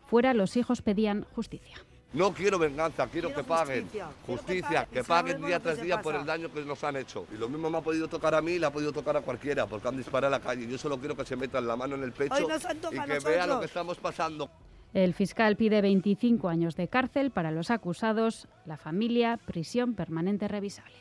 Fuera 0.07 0.35
los 0.35 0.57
hijos 0.57 0.83
pedían 0.83 1.27
justicia. 1.35 1.79
No 2.13 2.33
quiero 2.33 2.61
venganza, 2.61 3.09
quiero, 3.09 3.35
que 3.35 3.43
paguen. 3.43 3.89
Justicia, 4.25 4.87
que, 4.87 5.03
paguen 5.03 5.45
día 5.45 5.59
tras 5.59 5.83
día 5.83 6.01
por 6.01 6.15
el 6.15 6.25
daño 6.25 6.49
que 6.53 6.65
nos 6.65 6.85
han 6.85 6.95
hecho. 6.95 7.27
Y 7.35 7.39
lo 7.39 7.49
mismo 7.49 7.69
me 7.71 7.79
ha 7.79 7.81
podido 7.81 8.07
tocar 8.07 8.37
a 8.37 8.41
mí, 8.41 8.57
le 8.61 8.67
ha 8.67 8.71
podido 8.71 8.93
tocar 8.93 9.17
a 9.17 9.23
cualquiera, 9.23 9.67
porque 9.67 9.89
han 9.89 9.97
disparado 9.97 10.33
a 10.33 10.39
la 10.39 10.45
calle. 10.45 10.65
Yo 10.69 10.79
solo 10.79 10.97
quiero 10.99 11.17
que 11.17 11.25
se 11.25 11.35
metan 11.35 11.67
la 11.67 11.75
mano 11.75 11.97
en 11.97 12.05
el 12.05 12.13
pecho 12.13 12.47
y 12.93 13.01
que 13.01 13.19
vean 13.19 13.49
lo 13.49 13.59
que 13.59 13.67
estamos 13.67 13.99
pasando. 13.99 14.49
El 14.95 15.15
fiscal 15.15 15.57
pide 15.57 15.81
25 15.81 16.49
años 16.49 16.77
de 16.77 16.89
cárcel 16.89 17.31
para 17.31 17.51
los 17.51 17.71
acusados, 17.71 18.47
la 18.67 18.77
familia, 18.77 19.39
prisión 19.47 19.95
permanente 19.95 20.49
revisable. 20.49 20.97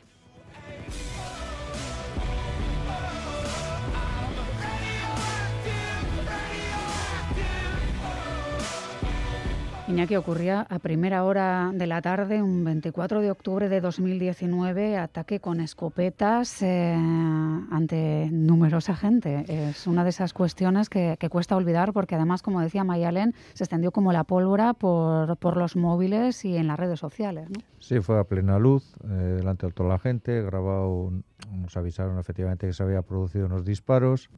Que 9.92 10.18
ocurría 10.18 10.66
a 10.70 10.80
primera 10.80 11.26
hora 11.26 11.70
de 11.74 11.86
la 11.86 12.02
tarde, 12.02 12.42
un 12.42 12.64
24 12.64 13.20
de 13.20 13.30
octubre 13.30 13.68
de 13.68 13.82
2019, 13.82 14.98
ataque 14.98 15.42
con 15.42 15.60
escopetas 15.60 16.62
eh, 16.62 16.94
ante 16.96 18.30
numerosa 18.32 18.96
gente. 18.96 19.44
Es 19.48 19.88
una 19.88 20.06
de 20.06 20.10
esas 20.12 20.34
cuestiones 20.34 20.90
que, 20.90 21.18
cuesta 21.30 21.58
olvidar 21.58 21.92
porque 21.92 22.16
además, 22.16 22.42
como 22.42 22.62
decía 22.62 22.86
Mayalen, 22.86 23.36
se 23.54 23.66
extendió 23.66 23.92
como 23.92 24.14
la 24.14 24.24
pólvora 24.24 24.74
por, 24.74 25.36
por 25.38 25.58
los 25.58 25.76
móviles 25.76 26.46
y 26.46 26.56
en 26.56 26.68
las 26.68 26.80
redes 26.80 27.00
sociales. 27.00 27.50
¿no? 27.50 27.60
Sí, 27.80 28.00
fue 28.00 28.18
a 28.18 28.24
plena 28.24 28.60
luz, 28.60 28.96
eh, 29.04 29.08
delante 29.08 29.68
de 29.68 29.74
toda 29.74 29.90
la 29.90 30.00
gente, 30.00 30.42
grabado, 30.42 31.12
nos 31.52 31.76
avisaron 31.76 32.18
efectivamente 32.18 32.66
que 32.66 32.74
se 32.74 32.82
había 32.82 33.02
producido 33.02 33.46
unos 33.46 33.66
disparos, 33.66 34.30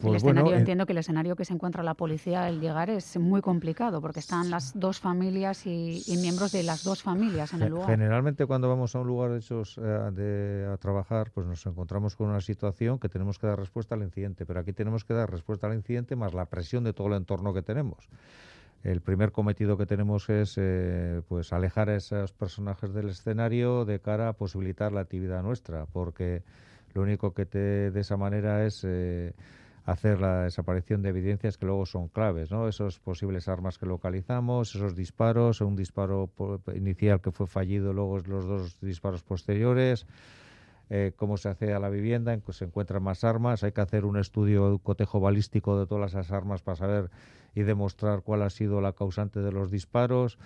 el 0.00 0.06
pues 0.06 0.22
escenario, 0.22 0.54
entiendo 0.54 0.86
que 0.86 0.92
el 0.92 0.98
escenario 0.98 1.34
que 1.34 1.44
se 1.44 1.52
encuentra 1.52 1.82
la 1.82 1.94
policía 1.94 2.44
al 2.44 2.60
llegar 2.60 2.88
es 2.88 3.16
muy 3.18 3.40
complicado 3.40 4.00
porque 4.00 4.20
están 4.20 4.48
las 4.48 4.78
dos 4.78 5.00
familias 5.00 5.66
y, 5.66 6.02
miembros 6.20 6.52
de 6.52 6.62
las 6.62 6.84
dos 6.84 7.02
familias 7.02 7.52
en 7.52 7.62
el 7.62 7.70
lugar. 7.70 7.88
Generalmente 7.88 8.46
cuando 8.46 8.68
vamos 8.68 8.94
a 8.94 9.00
un 9.00 9.08
lugar 9.08 9.32
de 9.32 9.38
esos 9.38 9.76
eh, 9.78 9.80
de, 9.80 10.70
a 10.72 10.76
trabajar, 10.76 11.32
pues 11.32 11.46
nos 11.46 11.66
encontramos 11.66 12.14
con 12.14 12.28
una 12.28 12.40
situación 12.40 12.98
que 12.98 13.08
tenemos 13.08 13.38
que 13.38 13.48
dar 13.48 13.58
respuesta 13.58 13.96
al 13.96 14.02
incidente, 14.02 14.46
pero 14.46 14.60
aquí 14.60 14.72
tenemos 14.72 15.04
que 15.04 15.14
dar 15.14 15.30
respuesta 15.30 15.66
al 15.66 15.74
incidente 15.74 16.14
más 16.14 16.32
la 16.32 16.46
presión 16.46 16.84
de 16.84 16.92
todo 16.92 17.08
el 17.08 17.14
entorno 17.14 17.52
que 17.52 17.62
tenemos. 17.62 18.08
El 18.84 19.00
primer 19.00 19.32
cometido 19.32 19.76
que 19.76 19.86
tenemos 19.86 20.28
es 20.30 20.54
eh, 20.56 21.22
pues 21.28 21.52
alejar 21.52 21.90
a 21.90 21.96
esos 21.96 22.32
personajes 22.32 22.92
del 22.94 23.08
escenario 23.08 23.84
de 23.84 23.98
cara 23.98 24.28
a 24.28 24.32
posibilitar 24.34 24.92
la 24.92 25.00
actividad 25.00 25.42
nuestra, 25.42 25.86
porque 25.86 26.44
lo 26.94 27.02
único 27.02 27.34
que 27.34 27.46
te 27.46 27.90
de 27.90 28.00
esa 28.00 28.16
manera 28.16 28.64
es 28.64 28.84
eh, 28.84 29.32
hacer 29.88 30.20
la 30.20 30.42
desaparición 30.42 31.00
de 31.00 31.08
evidencias 31.08 31.56
que 31.56 31.64
luego 31.64 31.86
son 31.86 32.08
claves, 32.08 32.50
¿no? 32.50 32.68
Esos 32.68 32.98
posibles 32.98 33.48
armas 33.48 33.78
que 33.78 33.86
localizamos, 33.86 34.74
esos 34.74 34.94
disparos, 34.94 35.62
un 35.62 35.76
disparo 35.76 36.28
inicial 36.74 37.22
que 37.22 37.32
fue 37.32 37.46
fallido, 37.46 37.94
luego 37.94 38.18
los 38.18 38.46
dos 38.46 38.78
disparos 38.82 39.22
posteriores, 39.22 40.06
eh, 40.90 41.12
cómo 41.16 41.38
se 41.38 41.48
hace 41.48 41.72
a 41.72 41.78
la 41.78 41.88
vivienda, 41.88 42.38
se 42.50 42.66
encuentran 42.66 43.02
más 43.02 43.24
armas, 43.24 43.64
hay 43.64 43.72
que 43.72 43.80
hacer 43.80 44.04
un 44.04 44.18
estudio, 44.18 44.66
un 44.66 44.76
cotejo 44.78 45.20
balístico 45.20 45.80
de 45.80 45.86
todas 45.86 46.12
esas 46.12 46.32
armas 46.32 46.60
para 46.60 46.76
saber 46.76 47.10
y 47.54 47.62
demostrar 47.62 48.20
cuál 48.20 48.42
ha 48.42 48.50
sido 48.50 48.82
la 48.82 48.92
causante 48.92 49.40
de 49.40 49.52
los 49.52 49.70
disparos. 49.70 50.38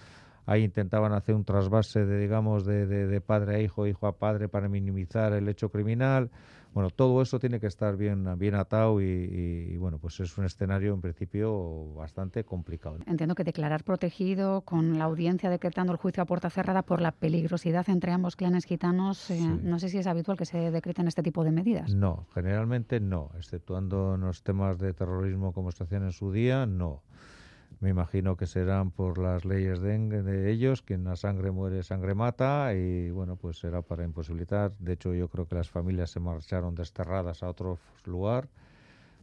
Ahí 0.47 0.63
intentaban 0.63 1.13
hacer 1.15 1.35
un 1.35 1.45
trasvase 1.45 2.05
de, 2.05 2.19
digamos, 2.21 2.65
de, 2.65 2.87
de 2.87 3.21
padre 3.21 3.57
a 3.57 3.61
hijo, 3.61 3.89
hijo 3.89 4.07
a 4.07 4.19
padre 4.19 4.49
para 4.49 4.69
minimizar 4.69 5.33
el 5.33 5.49
hecho 5.49 5.69
criminal. 5.69 6.31
Bueno, 6.73 6.91
todo 6.91 7.21
eso 7.21 7.39
tiene 7.39 7.61
que 7.61 7.67
estar 7.67 7.97
bien, 7.97 8.27
bien 8.39 8.55
atado 8.55 9.01
y, 9.01 9.77
bueno, 9.77 9.99
pues 9.99 10.21
es 10.21 10.37
un 10.39 10.47
escenario 10.47 10.95
en 10.95 11.01
principio 11.03 11.95
bastante 11.95 12.45
complicado. 12.45 12.99
Entiendo 13.07 13.35
que 13.35 13.45
declarar 13.45 13.85
protegido 13.85 14.63
con 14.63 14.99
la 14.99 15.05
audiencia 15.05 15.51
decretando 15.51 15.93
el 15.93 15.99
juicio 15.99 16.23
a 16.23 16.27
puerta 16.27 16.49
cerrada 16.49 16.83
por 16.83 17.01
la 17.01 17.13
peligrosidad 17.13 17.89
entre 17.91 18.13
ambos 18.13 18.37
clanes 18.37 18.65
gitanos, 18.65 19.31
eh, 19.31 19.41
no 19.41 19.79
sé 19.79 19.91
si 19.91 19.99
es 19.99 20.07
habitual 20.07 20.39
que 20.39 20.47
se 20.47 20.71
decreten 20.71 21.09
este 21.09 21.23
tipo 21.23 21.45
de 21.45 21.53
medidas. 21.53 21.95
No, 21.95 22.27
generalmente 22.35 23.01
no, 23.01 23.31
exceptuando 23.37 24.15
en 24.15 24.23
los 24.23 24.43
temas 24.43 24.79
de 24.79 24.95
terrorismo 24.95 25.53
como 25.53 25.73
se 25.73 25.85
hacían 25.85 26.05
en 26.05 26.13
su 26.13 26.33
día, 26.33 26.65
no. 26.65 27.03
Me 27.83 27.91
imagino 27.91 28.37
que 28.37 28.47
serán 28.47 28.93
por 28.93 29.19
las 29.19 29.45
leyes 29.45 29.81
de, 29.81 29.99
de, 29.99 30.53
ellos, 30.53 30.83
quien 30.83 31.03
la 31.03 31.17
sangre 31.17 31.51
muere, 31.51 31.83
sangre 31.83 32.15
mata, 32.15 32.75
y 32.75 33.11
bueno, 33.11 33.35
pues 33.35 33.59
será 33.59 33.83
para 33.83 34.05
imposibilitar. 34.05 34.73
De 34.79 34.93
hecho, 34.93 35.13
yo 35.15 35.27
creo 35.27 35.49
que 35.49 35.57
las 35.57 35.69
familias 35.69 36.11
se 36.11 36.21
marcharon 36.21 36.77
desterradas 36.77 37.43
a 37.43 37.49
otro 37.49 37.81
lugar 38.05 38.49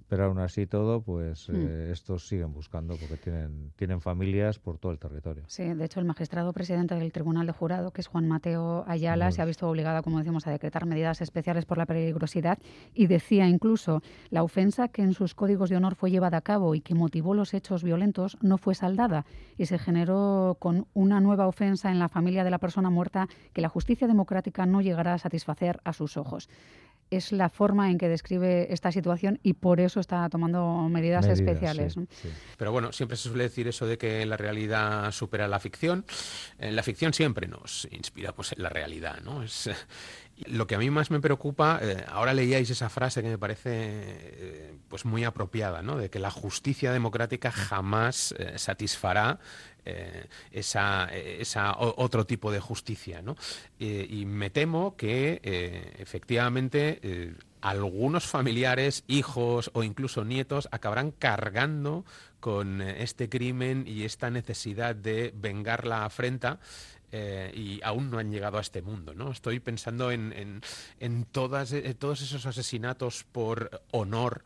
pero 0.09 0.25
aún 0.25 0.39
así 0.39 0.65
todo, 0.65 1.01
pues 1.01 1.47
hmm. 1.49 1.55
eh, 1.55 1.89
estos 1.91 2.27
siguen 2.27 2.51
buscando 2.51 2.95
porque 2.97 3.15
tienen, 3.15 3.71
tienen 3.75 4.01
familias 4.01 4.57
por 4.57 4.79
todo 4.79 4.91
el 4.91 4.97
territorio. 4.97 5.43
Sí, 5.47 5.63
de 5.63 5.85
hecho 5.85 5.99
el 5.99 6.05
magistrado 6.07 6.51
presidente 6.51 6.95
del 6.95 7.11
Tribunal 7.11 7.45
de 7.45 7.53
Jurado, 7.53 7.91
que 7.91 8.01
es 8.01 8.07
Juan 8.07 8.27
Mateo 8.27 8.83
Ayala, 8.87 9.31
se 9.31 9.43
ha 9.43 9.45
visto 9.45 9.69
obligado, 9.69 10.01
como 10.01 10.17
decimos, 10.17 10.47
a 10.47 10.51
decretar 10.51 10.87
medidas 10.87 11.21
especiales 11.21 11.65
por 11.65 11.77
la 11.77 11.85
peligrosidad 11.85 12.57
y 12.93 13.05
decía 13.05 13.47
incluso 13.47 14.01
la 14.31 14.41
ofensa 14.41 14.87
que 14.87 15.03
en 15.03 15.13
sus 15.13 15.35
códigos 15.35 15.69
de 15.69 15.77
honor 15.77 15.93
fue 15.93 16.09
llevada 16.09 16.37
a 16.37 16.41
cabo 16.41 16.73
y 16.73 16.81
que 16.81 16.95
motivó 16.95 17.35
los 17.35 17.53
hechos 17.53 17.83
violentos 17.83 18.37
no 18.41 18.57
fue 18.57 18.73
saldada 18.73 19.25
y 19.57 19.67
se 19.67 19.77
generó 19.77 20.57
con 20.59 20.87
una 20.93 21.19
nueva 21.19 21.47
ofensa 21.47 21.91
en 21.91 21.99
la 21.99 22.09
familia 22.09 22.43
de 22.43 22.49
la 22.49 22.57
persona 22.57 22.89
muerta 22.89 23.27
que 23.53 23.61
la 23.61 23.69
justicia 23.69 24.07
democrática 24.07 24.65
no 24.65 24.81
llegará 24.81 25.13
a 25.13 25.19
satisfacer 25.19 25.79
a 25.83 25.93
sus 25.93 26.17
ojos 26.17 26.49
es 27.09 27.31
la 27.31 27.49
forma 27.49 27.89
en 27.91 27.97
que 27.97 28.07
describe 28.07 28.71
esta 28.71 28.91
situación 28.91 29.39
y 29.43 29.53
por 29.53 29.79
eso 29.79 29.99
está 29.99 30.27
tomando 30.29 30.87
medidas, 30.89 31.25
especiales. 31.25 31.95
Pero 32.57 32.71
bueno, 32.71 32.91
siempre 32.91 33.17
se 33.17 33.29
suele 33.29 33.43
decir 33.43 33.67
eso 33.67 33.85
de 33.85 33.97
que 33.97 34.25
la 34.25 34.37
realidad 34.37 35.11
supera 35.11 35.47
la 35.47 35.59
ficción. 35.59 36.05
la 36.59 36.83
ficción 36.83 37.13
siempre 37.13 37.47
nos 37.47 37.87
inspira 37.91 38.33
pues, 38.33 38.53
en 38.53 38.63
la 38.63 38.69
realidad. 38.69 39.19
¿no? 39.23 39.43
Es, 39.43 39.69
lo 40.47 40.67
que 40.67 40.75
a 40.75 40.79
mí 40.79 40.89
más 40.89 41.11
me 41.11 41.19
preocupa, 41.19 41.79
eh, 41.81 42.03
ahora 42.07 42.33
leíais 42.33 42.69
esa 42.69 42.89
frase 42.89 43.21
que 43.21 43.29
me 43.29 43.37
parece 43.37 43.69
eh, 43.73 44.75
pues 44.87 45.05
muy 45.05 45.23
apropiada, 45.23 45.81
¿no? 45.81 45.97
de 45.97 46.09
que 46.09 46.19
la 46.19 46.31
justicia 46.31 46.91
democrática 46.91 47.51
jamás 47.51 48.33
eh, 48.37 48.57
satisfará 48.57 49.39
esa, 50.51 51.05
esa, 51.05 51.75
otro 51.79 52.27
tipo 52.27 52.51
de 52.51 52.59
justicia. 52.59 53.23
¿no? 53.23 53.35
y 53.79 54.23
me 54.27 54.51
temo 54.51 54.95
que 54.95 55.41
efectivamente 55.97 57.33
algunos 57.61 58.27
familiares, 58.27 59.03
hijos 59.07 59.71
o 59.73 59.81
incluso 59.81 60.25
nietos 60.25 60.69
acabarán 60.71 61.09
cargando 61.09 62.05
con 62.39 62.81
este 62.81 63.29
crimen 63.29 63.85
y 63.87 64.03
esta 64.03 64.29
necesidad 64.29 64.93
de 64.93 65.33
vengar 65.35 65.87
la 65.87 66.05
afrenta 66.05 66.59
eh, 67.11 67.51
y 67.55 67.79
aún 67.83 68.09
no 68.09 68.19
han 68.19 68.31
llegado 68.31 68.57
a 68.57 68.61
este 68.61 68.81
mundo. 68.81 69.13
¿no? 69.13 69.31
Estoy 69.31 69.59
pensando 69.59 70.11
en, 70.11 70.61
en, 70.99 71.25
todas, 71.25 71.71
en 71.71 71.95
todos 71.95 72.21
esos 72.21 72.45
asesinatos 72.45 73.25
por 73.31 73.81
honor 73.91 74.43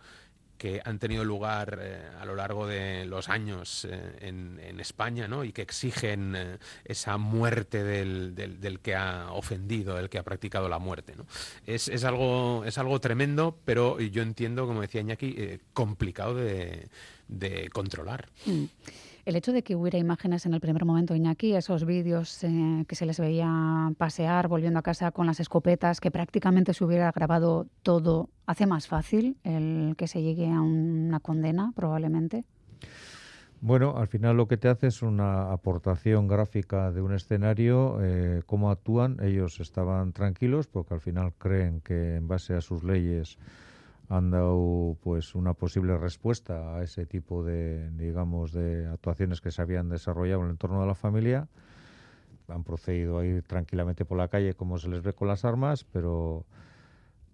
que 0.64 0.82
han 0.86 0.98
tenido 0.98 1.26
lugar 1.26 1.78
eh, 1.82 2.08
a 2.22 2.24
lo 2.24 2.36
largo 2.36 2.66
de 2.66 3.06
los 3.06 3.28
años 3.28 3.84
eh, 3.84 4.16
en, 4.22 4.80
España 4.80 5.28
¿no? 5.28 5.44
y 5.44 5.52
que 5.52 5.62
exigen 5.62 6.36
eh, 6.38 6.58
esa 6.86 7.18
muerte 7.18 7.84
del, 7.84 8.34
del, 8.34 8.80
que 8.80 8.96
ha 8.96 9.34
ofendido, 9.34 10.00
el 10.00 10.10
que 10.10 10.20
ha 10.20 10.24
practicado 10.24 10.70
la 10.70 10.80
muerte. 10.80 11.16
¿no? 11.18 11.26
Es, 11.66 11.90
es, 11.90 12.06
algo, 12.06 12.64
es 12.66 12.78
algo 12.78 13.02
tremendo, 13.02 13.58
pero 13.66 14.00
yo 14.00 14.22
entiendo, 14.22 14.66
como 14.66 14.80
decía 14.80 15.02
Iñaki, 15.02 15.60
complicado 15.74 16.36
de, 16.36 16.88
de 17.28 17.70
controlar. 17.70 18.30
Mm. 18.46 18.64
El 19.26 19.38
hecho 19.38 19.54
de 19.54 19.64
que 19.64 19.78
hubiera 19.78 19.98
imágenes 19.98 20.46
en 20.46 20.54
el 20.54 20.60
primer 20.60 20.84
momento, 20.84 21.16
Iñaki, 21.16 21.56
esos 21.56 21.86
vídeos 21.86 22.44
eh, 22.44 22.84
que 22.90 22.96
se 22.96 23.06
les 23.06 23.20
veía 23.22 23.50
pasear, 23.98 24.50
volviendo 24.50 24.80
a 24.80 24.82
casa 24.82 25.12
con 25.12 25.28
las 25.28 25.40
escopetas, 25.40 26.02
que 26.02 26.12
prácticamente 26.12 26.74
se 26.74 26.84
hubiera 26.84 27.10
grabado 27.12 27.68
todo, 27.84 28.30
¿hace 28.48 28.66
más 28.66 28.88
fácil 28.88 29.38
el 29.46 29.96
que 29.98 30.10
se 30.10 30.22
llegue 30.22 30.52
a 30.52 30.60
una 30.60 31.22
condena, 31.22 31.72
probablemente? 31.74 32.44
Bueno, 33.62 33.96
al 33.96 34.10
final 34.10 34.36
lo 34.36 34.50
que 34.50 34.58
te 34.58 34.68
hace 34.68 34.88
es 34.88 35.02
una 35.02 35.54
aportación 35.54 36.28
gráfica 36.28 36.92
de 36.92 37.02
un 37.02 37.14
escenario, 37.14 38.00
eh, 38.02 38.42
cómo 38.46 38.72
actúan. 38.72 39.24
Ellos 39.24 39.62
estaban 39.62 40.12
tranquilos 40.12 40.68
porque 40.68 40.96
al 40.96 41.00
final 41.00 41.32
creen 41.38 41.80
que 41.80 42.18
en 42.18 42.28
base 42.28 42.56
a 42.56 42.62
sus 42.62 42.84
leyes 42.84 43.38
han 44.10 44.32
dado 44.32 44.98
pues 45.02 45.36
una 45.36 45.54
posible 45.54 45.98
respuesta 45.98 46.76
a 46.76 46.84
ese 46.84 47.06
tipo 47.06 47.44
de 47.44 47.90
digamos 47.92 48.52
de 48.52 48.88
actuaciones 48.88 49.42
que 49.42 49.52
se 49.52 49.62
habían 49.62 49.90
desarrollado 49.90 50.42
en 50.42 50.48
el 50.48 50.52
entorno 50.52 50.82
de 50.82 50.88
la 50.88 50.96
familia 50.96 51.48
han 52.48 52.64
procedido 52.64 53.20
a 53.20 53.26
ir 53.26 53.44
tranquilamente 53.44 54.06
por 54.06 54.18
la 54.18 54.28
calle 54.28 54.54
como 54.54 54.78
se 54.78 54.90
les 54.90 55.02
ve 55.02 55.14
con 55.14 55.28
las 55.28 55.46
armas 55.46 55.86
pero 55.86 56.46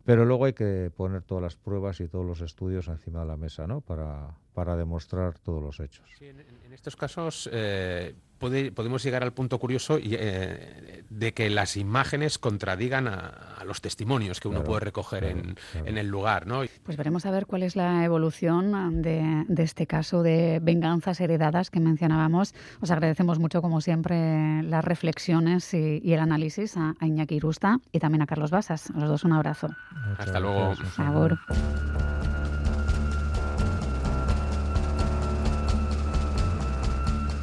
pero 0.05 0.26
luego 0.26 0.45
hay 0.45 0.53
que 0.53 0.91
poner 0.95 1.24
todas 1.24 1.43
las 1.43 1.55
pruebas 1.55 1.99
y 1.99 2.07
todos 2.07 2.26
los 2.26 2.41
estudios 2.41 2.88
encima 2.88 3.22
de 3.22 3.28
la 3.28 3.38
mesa 3.38 3.67
¿no? 3.67 3.82
para, 3.82 4.38
para 4.60 4.76
demostrar 4.76 5.39
todos 5.39 5.64
los 5.64 5.80
hechos. 5.80 6.05
en, 6.20 6.74
estos 6.74 6.97
casos 6.97 7.49
eh, 7.53 8.14
podemos 8.38 9.01
llegar 9.01 9.24
al 9.24 9.32
punto 9.32 9.57
curioso 9.57 9.97
eh, 10.01 11.05
de 11.10 11.34
que 11.34 11.49
las 11.49 11.78
imágenes 11.78 12.38
contradigan 12.38 13.07
a, 13.07 13.64
los 13.66 13.80
testimonios 13.80 14.41
que 14.41 14.49
uno 14.49 14.66
puede 14.66 14.82
recoger 14.82 15.24
en, 15.24 15.55
el 15.97 16.07
lugar. 16.07 16.45
¿no? 16.45 16.64
Pues 16.84 16.97
veremos 16.97 17.26
a 17.26 17.32
ver 17.32 17.45
cuál 17.45 17.64
es 17.64 17.78
la 17.78 18.03
evolución 18.03 19.01
de, 19.01 19.45
este 19.57 19.88
caso 19.88 20.24
de 20.24 20.60
venganzas 20.62 21.22
heredadas 21.22 21.72
que 21.72 21.80
mencionábamos. 21.80 22.53
Os 22.82 22.91
agradecemos 22.91 23.39
mucho, 23.39 23.62
como 23.62 23.80
siempre, 23.80 24.62
las 24.64 24.84
reflexiones 24.84 25.74
y, 25.74 26.01
el 26.12 26.20
análisis 26.20 26.76
a, 26.76 26.95
Iñaki 26.99 27.36
Irusta 27.36 27.80
y 27.93 27.99
también 27.99 28.24
a 28.24 28.28
Carlos 28.28 28.51
Basas. 28.51 28.89
A 28.91 28.99
los 28.99 29.07
dos 29.07 29.24
un 29.24 29.32
abrazo. 29.32 29.70
Hasta 30.18 30.38
luego. 30.41 30.76
Por 30.76 30.86
favor. 30.88 31.39